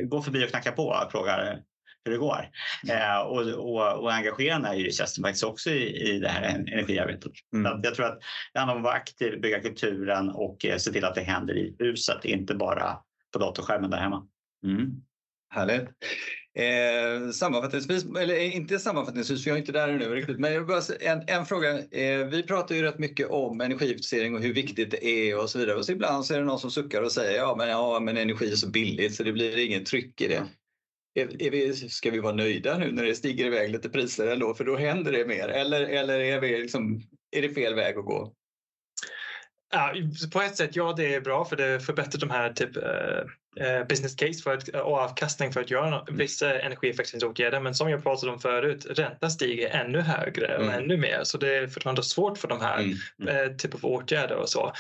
gå 0.04 0.22
förbi 0.22 0.46
och 0.46 0.50
knacka 0.50 0.72
på 0.72 0.88
och 0.88 1.12
frågar 1.12 1.64
hur 2.06 2.12
det 2.12 2.18
går. 2.18 2.50
Eh, 2.90 3.20
och, 3.20 3.42
och, 3.42 4.04
och 4.04 4.14
engagera 4.14 4.54
den 4.54 4.66
här 4.66 4.76
hyresgästen 4.76 5.24
faktiskt 5.24 5.44
också 5.44 5.70
i, 5.70 6.10
i 6.10 6.20
det 6.20 6.30
här 6.30 6.44
energiarbetet. 6.44 7.32
Mm. 7.54 7.82
jag 7.84 7.96
tror 7.96 8.06
att 8.06 8.20
det 8.54 8.60
handlar 8.60 8.76
om 8.76 8.82
att 8.82 8.86
vara 8.86 8.96
aktiv, 8.96 9.42
bygga 9.42 9.60
kulturen 9.60 10.30
och 10.30 10.66
eh, 10.66 10.78
se 10.78 10.92
till 10.92 11.06
att 11.06 11.16
det 11.16 11.22
händer 11.22 11.58
i 11.58 11.76
huset, 11.80 12.26
inte 12.26 12.56
bara 12.56 12.98
på 13.34 13.40
datorskärmen 13.40 13.90
där 13.90 13.98
hemma. 13.98 14.28
Mm. 14.66 14.92
Härligt. 15.50 15.90
Eh, 16.58 17.30
sammanfattningsvis, 17.32 18.06
eller 18.20 18.40
inte 18.40 18.80
sammanfattningsvis, 18.80 19.44
för 19.44 19.50
jag 19.50 19.56
är 19.56 19.60
inte 19.60 19.72
där 19.72 19.92
nu 19.92 20.16
riktigt, 20.16 20.40
men 20.40 20.68
bara 20.68 20.82
en, 21.00 21.24
en 21.28 21.46
fråga. 21.46 21.80
Eh, 21.80 22.26
vi 22.28 22.44
pratar 22.44 22.76
ju 22.76 22.82
rätt 22.82 23.00
mycket 23.00 23.30
om 23.30 23.62
energieffektivisering 23.62 24.36
och 24.36 24.42
hur 24.42 24.54
viktigt 24.54 24.92
det 24.92 25.06
är 25.06 25.40
och 25.40 25.50
så 25.50 25.60
vidare. 25.60 25.76
Och 25.76 25.86
så 25.86 25.92
ibland 25.92 26.26
så 26.26 26.34
är 26.34 26.40
det 26.40 26.46
någon 26.46 26.60
som 26.60 26.72
suckar 26.72 27.02
och 27.02 27.12
säger 27.12 27.38
ja 27.38 27.56
men, 27.58 27.70
ja, 27.70 28.00
men 28.00 28.18
energi 28.18 28.52
är 28.52 28.56
så 28.56 28.70
billigt 28.70 29.16
så 29.16 29.24
det 29.24 29.32
blir 29.32 29.66
inget 29.66 29.86
tryck 29.86 30.22
i 30.22 30.28
det. 30.28 30.44
Är, 31.20 31.42
är 31.42 31.52
vi, 31.52 31.74
ska 31.74 32.12
vi 32.12 32.20
vara 32.20 32.36
nöjda 32.36 32.78
nu 32.78 32.92
när 32.92 33.04
det 33.04 33.16
stiger 33.16 33.46
iväg 33.46 33.72
lite 33.72 33.90
priser 33.90 34.28
ändå, 34.28 34.54
för 34.54 34.64
då 34.64 34.78
händer 34.78 35.12
det 35.12 35.26
mer? 35.26 35.48
Eller, 35.48 35.82
eller 35.82 36.20
är, 36.20 36.42
vi 36.42 36.62
liksom, 36.62 37.02
är 37.32 37.42
det 37.42 37.50
fel 37.50 37.76
väg 37.76 37.98
att 37.98 38.06
gå? 38.06 38.34
Ja, 39.74 39.94
på 40.34 40.42
ett 40.42 40.58
sätt, 40.58 40.76
ja 40.76 40.94
det 40.94 41.16
är 41.16 41.22
bra 41.22 41.46
för 41.46 41.56
det 41.56 41.80
förbättrar 41.80 42.20
de 42.20 42.30
här 42.30 42.54
typ, 42.54 42.78
uh, 42.78 42.84
business 43.90 44.16
case 44.16 44.44
för 44.44 44.54
att, 44.54 44.68
och 44.68 44.98
avkastning 44.98 45.54
för 45.54 45.62
att 45.62 45.72
göra 45.72 46.02
mm. 46.02 46.18
vissa 46.18 46.60
energieffektiviseringsåtgärder. 46.60 47.60
Men 47.60 47.76
som 47.76 47.90
jag 47.90 48.04
pratade 48.04 48.32
om 48.32 48.40
förut, 48.40 48.86
räntan 48.90 49.32
stiger 49.32 49.70
ännu 49.70 50.02
högre 50.02 50.58
och 50.58 50.64
mm. 50.64 50.84
ännu 50.84 50.98
mer. 50.98 51.20
Så 51.24 51.38
det 51.38 51.56
är 51.56 51.68
fortfarande 51.68 52.04
svårt 52.04 52.38
för 52.38 52.48
de 52.48 52.62
här 52.62 52.80
mm. 52.80 52.98
mm. 53.22 53.52
uh, 53.52 53.58
typ 53.58 53.74
av 53.74 53.86
åtgärder 53.86 54.36
och 54.36 54.50
så. 54.50 54.74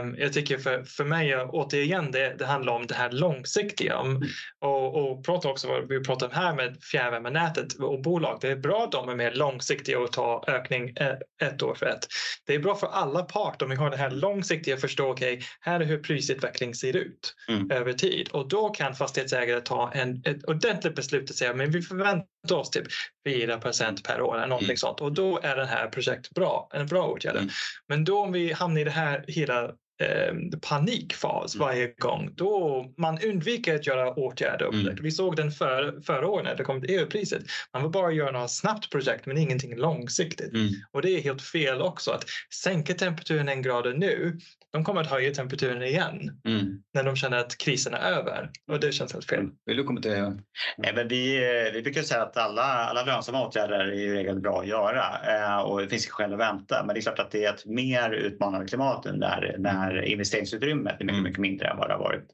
Um, 0.00 0.16
jag 0.18 0.32
tycker 0.32 0.58
för, 0.58 0.82
för 0.82 1.04
mig, 1.04 1.36
återigen, 1.36 2.10
det, 2.10 2.34
det 2.38 2.46
handlar 2.46 2.72
om 2.72 2.86
det 2.86 2.94
här 2.94 3.10
långsiktiga. 3.10 3.98
Mm. 3.98 4.22
Och, 4.60 4.96
och 4.96 5.24
prata 5.24 5.48
också 5.48 5.68
vad 5.68 5.88
vi 5.88 6.04
pratar 6.04 6.26
om 6.26 6.32
här 6.32 6.54
med 6.54 6.76
fjärrvärmenätet 6.82 7.74
och 7.74 8.02
bolag. 8.02 8.38
Det 8.40 8.48
är 8.48 8.56
bra 8.56 8.84
att 8.84 8.92
de 8.92 9.08
är 9.08 9.14
mer 9.14 9.32
långsiktiga 9.32 9.98
och 9.98 10.12
tar 10.12 10.50
ökning 10.50 10.94
ett 11.42 11.62
år 11.62 11.74
för 11.74 11.86
ett. 11.86 12.06
Det 12.46 12.54
är 12.54 12.58
bra 12.58 12.74
för 12.74 12.86
alla 12.86 13.22
parter 13.22 13.66
om 13.66 13.70
vi 13.70 13.76
har 13.76 13.90
det 13.90 13.96
här 13.96 14.10
långsiktiga 14.10 14.76
förstå, 14.76 15.10
okej, 15.10 15.34
okay, 15.34 15.46
här 15.60 15.80
är 15.80 15.84
hur 15.84 15.98
prisutveckling 15.98 16.74
ser 16.74 16.96
ut 16.96 17.34
mm. 17.48 17.70
över 17.70 17.92
tid 17.92 18.03
och 18.30 18.48
då 18.48 18.68
kan 18.68 18.94
fastighetsägare 18.94 19.60
ta 19.60 19.92
en, 19.92 20.22
ett 20.24 20.44
ordentligt 20.44 20.94
beslut 20.94 21.30
och 21.30 21.36
säga 21.36 21.54
men 21.54 21.70
vi 21.70 21.82
förväntar 21.82 22.56
oss 22.56 22.70
typ 22.70 22.86
4% 23.28 24.04
per 24.04 24.20
år 24.22 24.36
eller 24.36 24.46
någonting 24.46 24.68
mm. 24.68 24.76
sånt 24.76 25.00
och 25.00 25.12
då 25.12 25.40
är 25.42 25.56
det 25.56 25.66
här 25.66 25.88
projektet 25.88 26.34
bra, 26.34 26.68
en 26.74 26.86
bra 26.86 27.06
åtgärd. 27.06 27.36
Mm. 27.36 27.48
Men 27.88 28.04
då 28.04 28.18
om 28.18 28.32
vi 28.32 28.52
hamnar 28.52 28.80
i 28.80 28.84
det 28.84 28.90
här 28.90 29.24
hela 29.28 29.70
eh, 30.02 30.58
panikfas 30.60 31.54
mm. 31.54 31.66
varje 31.66 31.94
gång. 31.98 32.30
Då 32.34 32.84
man 32.98 33.18
undviker 33.24 33.74
att 33.74 33.86
göra 33.86 34.14
åtgärder. 34.14 34.68
Mm. 34.68 34.96
Vi 35.02 35.10
såg 35.10 35.36
den 35.36 35.50
för, 35.50 36.00
förra 36.00 36.28
året 36.28 36.44
när 36.44 36.56
det 36.56 36.64
kom 36.64 36.80
till 36.80 36.90
EU-priset. 36.90 37.42
Man 37.72 37.82
vill 37.82 37.90
bara 37.90 38.12
göra 38.12 38.30
något 38.30 38.50
snabbt 38.50 38.90
projekt 38.90 39.26
men 39.26 39.38
ingenting 39.38 39.76
långsiktigt. 39.76 40.54
Mm. 40.54 40.68
Och 40.92 41.02
det 41.02 41.10
är 41.10 41.20
helt 41.20 41.42
fel 41.42 41.82
också. 41.82 42.10
Att 42.10 42.24
sänka 42.62 42.94
temperaturen 42.94 43.48
en 43.48 43.62
grad 43.62 43.98
nu, 43.98 44.38
de 44.72 44.84
kommer 44.84 45.00
att 45.00 45.10
höja 45.10 45.34
temperaturen 45.34 45.82
igen 45.82 46.40
mm. 46.44 46.82
när 46.94 47.04
de 47.04 47.16
känner 47.16 47.38
att 47.38 47.58
krisen 47.58 47.94
är 47.94 48.12
över. 48.12 48.50
Och 48.72 48.80
det 48.80 48.92
känns 48.92 49.12
helt 49.12 49.24
fel. 49.24 49.38
Mm. 49.38 49.52
Vill 49.66 49.76
du 49.76 49.84
kommentera? 49.84 50.38
Nej, 50.76 50.92
men 50.94 51.08
vi, 51.08 51.36
eh, 51.36 51.72
vi 51.72 51.82
brukar 51.82 52.02
säga 52.02 52.22
att 52.22 52.36
alla, 52.36 52.62
alla 52.62 53.04
lönsamma 53.04 53.46
åtgärder 53.46 53.78
är 53.78 53.92
i 53.92 54.14
regel 54.14 54.40
bra 54.40 54.60
att 54.60 54.66
göra 54.66 55.04
eh, 55.28 55.58
och 55.58 55.80
det 55.80 55.88
finns 55.88 56.06
skäl 56.06 56.32
att 56.32 56.38
vänta. 56.38 56.84
Men 56.86 56.94
det 56.94 57.00
är 57.00 57.02
klart 57.02 57.18
att 57.18 57.30
det 57.30 57.44
är 57.44 57.54
ett 57.54 57.66
mer 57.66 58.10
utmanande 58.10 58.66
klimat 58.66 59.04
när, 59.04 59.56
när 59.58 59.83
här 59.84 60.02
investeringsutrymmet 60.02 61.00
är 61.00 61.04
mycket, 61.04 61.10
mm. 61.10 61.22
mycket 61.22 61.40
mindre 61.40 61.68
än 61.68 61.76
vad 61.76 61.88
det 61.88 61.94
har 61.94 62.00
varit 62.00 62.26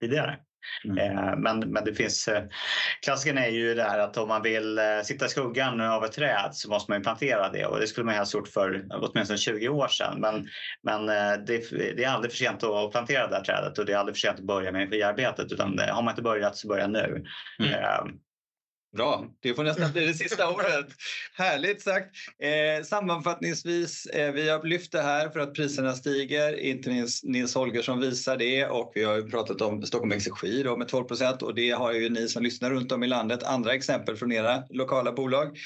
tidigare. 0.00 0.38
Mm. 0.84 0.98
Eh, 0.98 1.36
men, 1.36 1.58
men 1.58 1.84
det 1.84 1.94
finns, 1.94 2.28
eh, 2.28 2.44
klassiken 3.04 3.38
är 3.38 3.48
ju 3.48 3.74
det 3.74 3.82
här 3.82 3.98
att 3.98 4.16
om 4.16 4.28
man 4.28 4.42
vill 4.42 4.78
eh, 4.78 4.84
sitta 5.04 5.26
i 5.26 5.28
skuggan 5.28 5.80
av 5.80 6.04
ett 6.04 6.12
träd 6.12 6.50
så 6.52 6.70
måste 6.70 6.92
man 6.92 7.02
plantera 7.02 7.48
det 7.48 7.66
och 7.66 7.80
det 7.80 7.86
skulle 7.86 8.04
man 8.04 8.14
helst 8.14 8.34
gjort 8.34 8.48
för 8.48 8.86
åtminstone 8.90 9.38
20 9.38 9.68
år 9.68 9.88
sedan. 9.88 10.20
Men, 10.20 10.48
men 10.82 11.06
det, 11.46 11.70
det, 11.70 12.04
är 12.04 12.08
aldrig 12.08 12.32
för 12.32 12.38
sent 12.38 12.64
att 12.64 12.92
plantera 12.92 13.26
det 13.26 13.36
här 13.36 13.44
trädet 13.44 13.78
och 13.78 13.86
det 13.86 13.92
är 13.92 13.96
aldrig 13.96 14.16
för 14.16 14.20
sent 14.20 14.38
att 14.38 14.46
börja 14.46 14.72
med 14.72 14.82
energiarbetet 14.82 15.52
utan 15.52 15.78
har 15.78 16.02
man 16.02 16.12
inte 16.12 16.22
börjat 16.22 16.56
så 16.56 16.68
börja 16.68 16.86
nu. 16.86 17.24
Mm. 17.58 17.74
Bra, 18.96 19.26
det 19.40 19.54
får 19.54 19.64
nästan 19.64 19.92
bli 19.92 20.06
det 20.06 20.14
sista 20.14 20.50
ordet. 20.50 20.86
Härligt 21.38 21.82
sagt. 21.82 22.08
Eh, 22.38 22.84
sammanfattningsvis, 22.84 24.06
eh, 24.06 24.32
vi 24.32 24.48
har 24.48 24.62
lyft 24.62 24.92
det 24.92 25.02
här 25.02 25.28
för 25.28 25.40
att 25.40 25.54
priserna 25.54 25.94
stiger. 25.94 26.56
Inte 26.60 26.90
minst 26.90 27.24
Nils 27.24 27.54
Holgersson 27.54 28.00
visar 28.00 28.36
det 28.36 28.66
och 28.66 28.92
vi 28.94 29.04
har 29.04 29.16
ju 29.16 29.30
pratat 29.30 29.60
om 29.60 29.82
Stockholm 29.82 30.12
Exergi 30.12 30.62
då 30.62 30.76
med 30.76 30.88
12 30.88 31.04
procent 31.04 31.42
och 31.42 31.54
det 31.54 31.70
har 31.70 31.92
ju 31.92 32.08
ni 32.08 32.28
som 32.28 32.42
lyssnar 32.42 32.70
runt 32.70 32.92
om 32.92 33.02
i 33.02 33.06
landet 33.06 33.42
andra 33.42 33.74
exempel 33.74 34.16
från 34.16 34.32
era 34.32 34.62
lokala 34.70 35.12
bolag. 35.12 35.58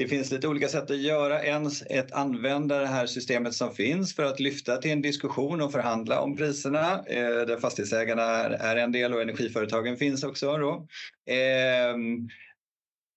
Det 0.00 0.08
finns 0.08 0.30
lite 0.30 0.48
olika 0.48 0.68
sätt 0.68 0.90
att 0.90 0.96
göra. 0.96 1.42
ens 1.42 1.82
ett 1.82 2.12
använda 2.12 2.78
det 2.78 2.86
här 2.86 3.06
systemet 3.06 3.54
som 3.54 3.74
finns 3.74 4.14
för 4.14 4.24
att 4.24 4.40
lyfta 4.40 4.76
till 4.76 4.90
en 4.90 5.02
diskussion 5.02 5.60
och 5.60 5.72
förhandla 5.72 6.20
om 6.20 6.36
priserna. 6.36 7.04
Eh, 7.06 7.46
där 7.46 7.60
fastighetsägarna 7.60 8.22
är 8.44 8.76
en 8.76 8.92
del 8.92 9.14
och 9.14 9.22
energiföretagen 9.22 9.96
finns 9.96 10.24
också. 10.24 10.58
Då. 10.58 10.86
Eh, 11.34 11.96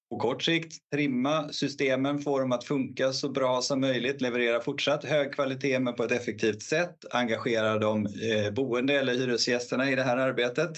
på 0.10 0.20
kort 0.20 0.44
sikt 0.44 0.74
trimma 0.94 1.50
systemen, 1.52 2.20
få 2.20 2.40
dem 2.40 2.52
att 2.52 2.64
funka 2.64 3.14
så 3.14 3.30
bra 3.30 3.62
som 3.62 3.82
möjligt, 3.82 4.22
leverera 4.22 4.62
fortsatt 4.62 5.06
hög 5.06 5.34
kvalitet 5.34 5.80
men 5.80 5.96
på 5.96 6.04
ett 6.04 6.12
effektivt 6.12 6.62
sätt, 6.62 6.96
engagera 7.12 7.78
de 7.78 8.06
eh, 8.06 8.54
boende 8.54 9.00
eller 9.00 9.14
hyresgästerna 9.14 9.92
i 9.92 9.96
det 9.96 10.04
här 10.04 10.18
arbetet 10.18 10.78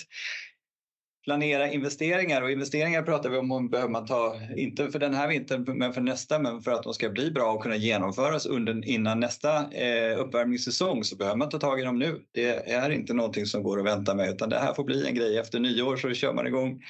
planera 1.26 1.72
investeringar 1.72 2.42
och 2.42 2.52
investeringar 2.52 3.02
pratar 3.02 3.30
vi 3.30 3.38
om, 3.38 3.52
om 3.52 3.70
behöver 3.70 3.92
man 3.92 4.06
ta, 4.06 4.40
inte 4.56 4.92
för 4.92 5.00
den 5.00 5.14
här 5.14 5.28
vintern 5.28 5.78
men 5.78 5.94
för 5.94 6.02
nästa, 6.02 6.40
men 6.40 6.62
för 6.62 6.72
att 6.72 6.84
de 6.84 6.94
ska 6.94 7.10
bli 7.10 7.32
bra 7.32 7.52
och 7.52 7.64
kunna 7.64 7.76
genomföras 7.76 8.46
under, 8.46 8.88
innan 8.88 9.20
nästa 9.20 9.72
eh, 9.72 10.20
uppvärmningssäsong 10.20 11.04
så 11.04 11.16
behöver 11.16 11.38
man 11.38 11.50
ta 11.50 11.60
tag 11.60 11.80
i 11.80 11.84
dem 11.84 12.00
nu. 12.00 12.22
Det 12.32 12.72
är 12.72 12.90
inte 12.90 13.14
någonting 13.14 13.46
som 13.46 13.64
går 13.64 13.80
att 13.80 13.86
vänta 13.86 14.16
med 14.16 14.30
utan 14.30 14.50
det 14.50 14.60
här 14.60 14.74
får 14.74 14.84
bli 14.84 15.08
en 15.08 15.16
grej 15.16 15.38
efter 15.38 15.60
nyår 15.60 15.98
så 15.98 16.14
kör 16.14 16.34
man 16.34 16.48
igång. 16.48 16.84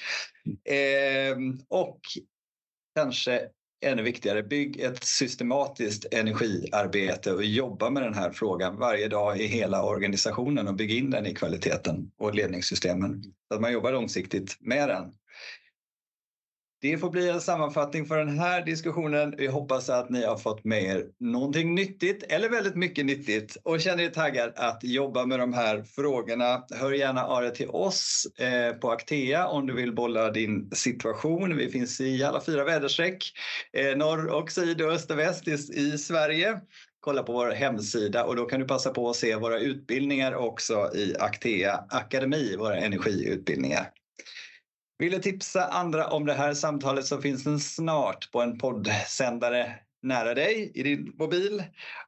Eh, 0.63 1.37
och 1.67 1.99
kanske 2.95 3.41
ännu 3.85 4.01
viktigare, 4.01 4.43
bygg 4.43 4.79
ett 4.79 5.03
systematiskt 5.03 6.05
energiarbete 6.13 7.33
och 7.33 7.43
jobba 7.43 7.89
med 7.89 8.03
den 8.03 8.13
här 8.13 8.31
frågan 8.31 8.77
varje 8.77 9.07
dag 9.07 9.39
i 9.39 9.47
hela 9.47 9.83
organisationen 9.83 10.67
och 10.67 10.75
bygg 10.75 10.91
in 10.91 11.09
den 11.09 11.25
i 11.25 11.33
kvaliteten 11.33 12.11
och 12.17 12.35
ledningssystemen. 12.35 13.23
Så 13.47 13.55
att 13.55 13.61
man 13.61 13.73
jobbar 13.73 13.91
långsiktigt 13.91 14.57
med 14.59 14.89
den. 14.89 15.11
Det 16.81 16.97
får 16.97 17.09
bli 17.09 17.29
en 17.29 17.41
sammanfattning 17.41 18.05
för 18.05 18.17
den 18.17 18.39
här 18.39 18.65
diskussionen. 18.65 19.33
Vi 19.37 19.47
hoppas 19.47 19.89
att 19.89 20.09
ni 20.09 20.25
har 20.25 20.37
fått 20.37 20.63
med 20.63 20.83
er 20.83 21.05
någonting 21.19 21.75
nyttigt 21.75 22.23
eller 22.23 22.49
väldigt 22.49 22.75
mycket 22.75 23.05
nyttigt 23.05 23.57
och 23.63 23.81
känner 23.81 24.03
er 24.03 24.09
taggad 24.09 24.53
att 24.55 24.83
jobba 24.83 25.25
med 25.25 25.39
de 25.39 25.53
här 25.53 25.83
frågorna. 25.83 26.63
Hör 26.71 26.91
gärna 26.91 27.25
av 27.25 27.43
er 27.43 27.49
till 27.49 27.69
oss 27.69 28.27
eh, 28.39 28.73
på 28.73 28.91
Actea 28.91 29.47
om 29.47 29.67
du 29.67 29.73
vill 29.73 29.95
bolla 29.95 30.31
din 30.31 30.69
situation. 30.71 31.57
Vi 31.57 31.69
finns 31.69 32.01
i 32.01 32.23
alla 32.23 32.41
fyra 32.41 32.63
väderstreck, 32.63 33.31
eh, 33.73 33.97
norr 33.97 34.27
och 34.27 34.51
syd 34.51 34.81
och 34.81 34.91
öst 34.91 35.11
och 35.11 35.19
väst 35.19 35.47
i 35.47 35.97
Sverige 35.97 36.59
kolla 37.05 37.23
på 37.23 37.33
vår 37.33 37.51
hemsida 37.51 38.23
och 38.23 38.35
då 38.35 38.45
kan 38.45 38.59
du 38.59 38.67
passa 38.67 38.89
på 38.89 39.09
att 39.09 39.15
se 39.15 39.35
våra 39.35 39.59
utbildningar 39.59 40.35
också 40.35 40.91
i 40.95 41.15
Actea 41.19 41.83
Akademi, 41.89 42.55
våra 42.57 42.77
energiutbildningar. 42.77 43.89
Vill 44.97 45.11
du 45.11 45.19
tipsa 45.19 45.67
andra 45.67 46.07
om 46.07 46.25
det 46.25 46.33
här 46.33 46.53
samtalet 46.53 47.05
så 47.05 47.21
finns 47.21 47.43
den 47.43 47.59
snart 47.59 48.31
på 48.31 48.41
en 48.41 48.57
poddsändare 48.57 49.79
nära 50.01 50.33
dig 50.33 50.71
i 50.75 50.83
din 50.83 51.13
mobil. 51.17 51.63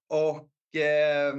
Och 0.10 0.80
eh, 0.82 1.34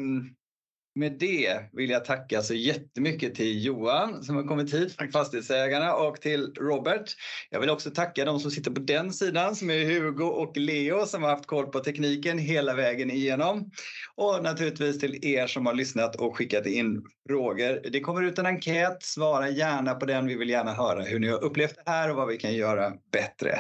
med 0.98 1.12
det 1.18 1.61
vill 1.72 1.90
jag 1.90 2.04
tacka 2.04 2.42
så 2.42 2.54
jättemycket 2.54 3.34
till 3.34 3.64
Johan 3.64 4.24
som 4.24 4.37
har 4.37 4.42
kommit 4.42 4.74
hit 4.74 4.96
från 4.96 5.12
Fastighetsägarna 5.12 5.94
och 5.94 6.20
till 6.20 6.54
Robert. 6.54 7.11
Jag 7.50 7.61
vill 7.61 7.70
också 7.70 7.90
tacka 7.90 8.24
de 8.24 8.40
som 8.40 8.50
sitter 8.50 8.70
på 8.70 8.80
den 8.80 9.12
sidan 9.12 9.56
som 9.56 9.70
är 9.70 9.84
Hugo 9.84 10.24
och 10.24 10.56
Leo 10.56 11.06
som 11.06 11.22
har 11.22 11.30
haft 11.30 11.46
koll 11.46 11.66
på 11.66 11.80
tekniken 11.80 12.38
hela 12.38 12.74
vägen 12.74 13.11
igenom. 13.11 13.70
Och 14.14 14.42
naturligtvis 14.42 14.98
till 14.98 15.24
er 15.24 15.46
som 15.46 15.66
har 15.66 15.74
lyssnat 15.74 16.16
och 16.16 16.37
skickat 16.37 16.66
in 16.66 17.02
frågor. 17.28 17.90
Det 17.90 18.00
kommer 18.00 18.22
ut 18.22 18.38
en 18.38 18.46
enkät, 18.46 19.02
svara 19.02 19.48
gärna 19.48 19.94
på 19.94 20.06
den. 20.06 20.26
Vi 20.26 20.34
vill 20.34 20.50
gärna 20.50 20.72
höra 20.72 21.02
hur 21.02 21.18
ni 21.18 21.28
har 21.28 21.44
upplevt 21.44 21.74
det 21.84 21.90
här 21.90 22.11
och 22.11 22.16
vad 22.16 22.28
vi 22.28 22.37
kan 22.37 22.54
göra 22.54 22.92
bättre. 23.12 23.58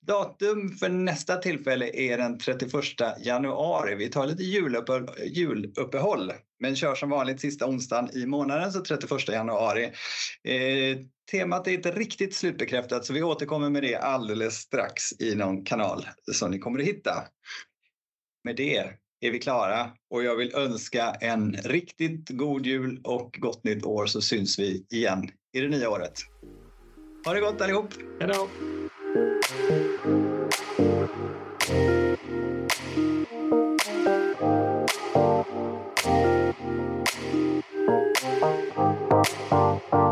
Datum 0.00 0.68
för 0.68 0.88
nästa 0.88 1.36
tillfälle 1.36 1.90
är 1.94 2.18
den 2.18 2.38
31 2.38 2.72
januari. 3.24 3.94
Vi 3.94 4.08
tar 4.08 4.26
lite 4.26 4.42
juluppehåll 5.24 6.32
men 6.60 6.76
kör 6.76 6.94
som 6.94 7.10
vanligt 7.10 7.40
sista 7.40 7.66
onsdagen 7.66 8.10
i 8.16 8.26
månaden, 8.26 8.72
så 8.72 8.80
31 8.80 9.28
januari. 9.28 9.84
Eh, 10.44 10.98
temat 11.30 11.66
är 11.66 11.72
inte 11.72 11.90
riktigt 11.90 12.34
slutbekräftat 12.34 13.04
så 13.04 13.12
vi 13.12 13.22
återkommer 13.22 13.70
med 13.70 13.82
det 13.82 13.96
alldeles 13.96 14.54
strax 14.54 15.20
i 15.20 15.34
någon 15.34 15.64
kanal 15.64 16.06
som 16.32 16.50
ni 16.50 16.58
kommer 16.58 16.80
att 16.80 16.86
hitta. 16.86 17.24
Med 18.44 18.56
det 18.56 18.76
är 19.20 19.30
vi 19.30 19.38
klara 19.38 19.90
och 20.10 20.24
jag 20.24 20.36
vill 20.36 20.54
önska 20.54 21.10
en 21.20 21.52
riktigt 21.52 22.28
god 22.28 22.66
jul 22.66 23.00
och 23.04 23.36
gott 23.40 23.64
nytt 23.64 23.84
år 23.84 24.06
så 24.06 24.20
syns 24.20 24.58
vi 24.58 24.86
igen 24.90 25.30
i 25.52 25.60
det 25.60 25.68
nya 25.68 25.90
året. 25.90 26.14
Ha 27.24 27.34
det 27.34 27.40
gott 27.40 27.60
allihop! 27.60 27.94
Hej 28.20 28.28
då! 28.28 28.48
Música 39.50 40.09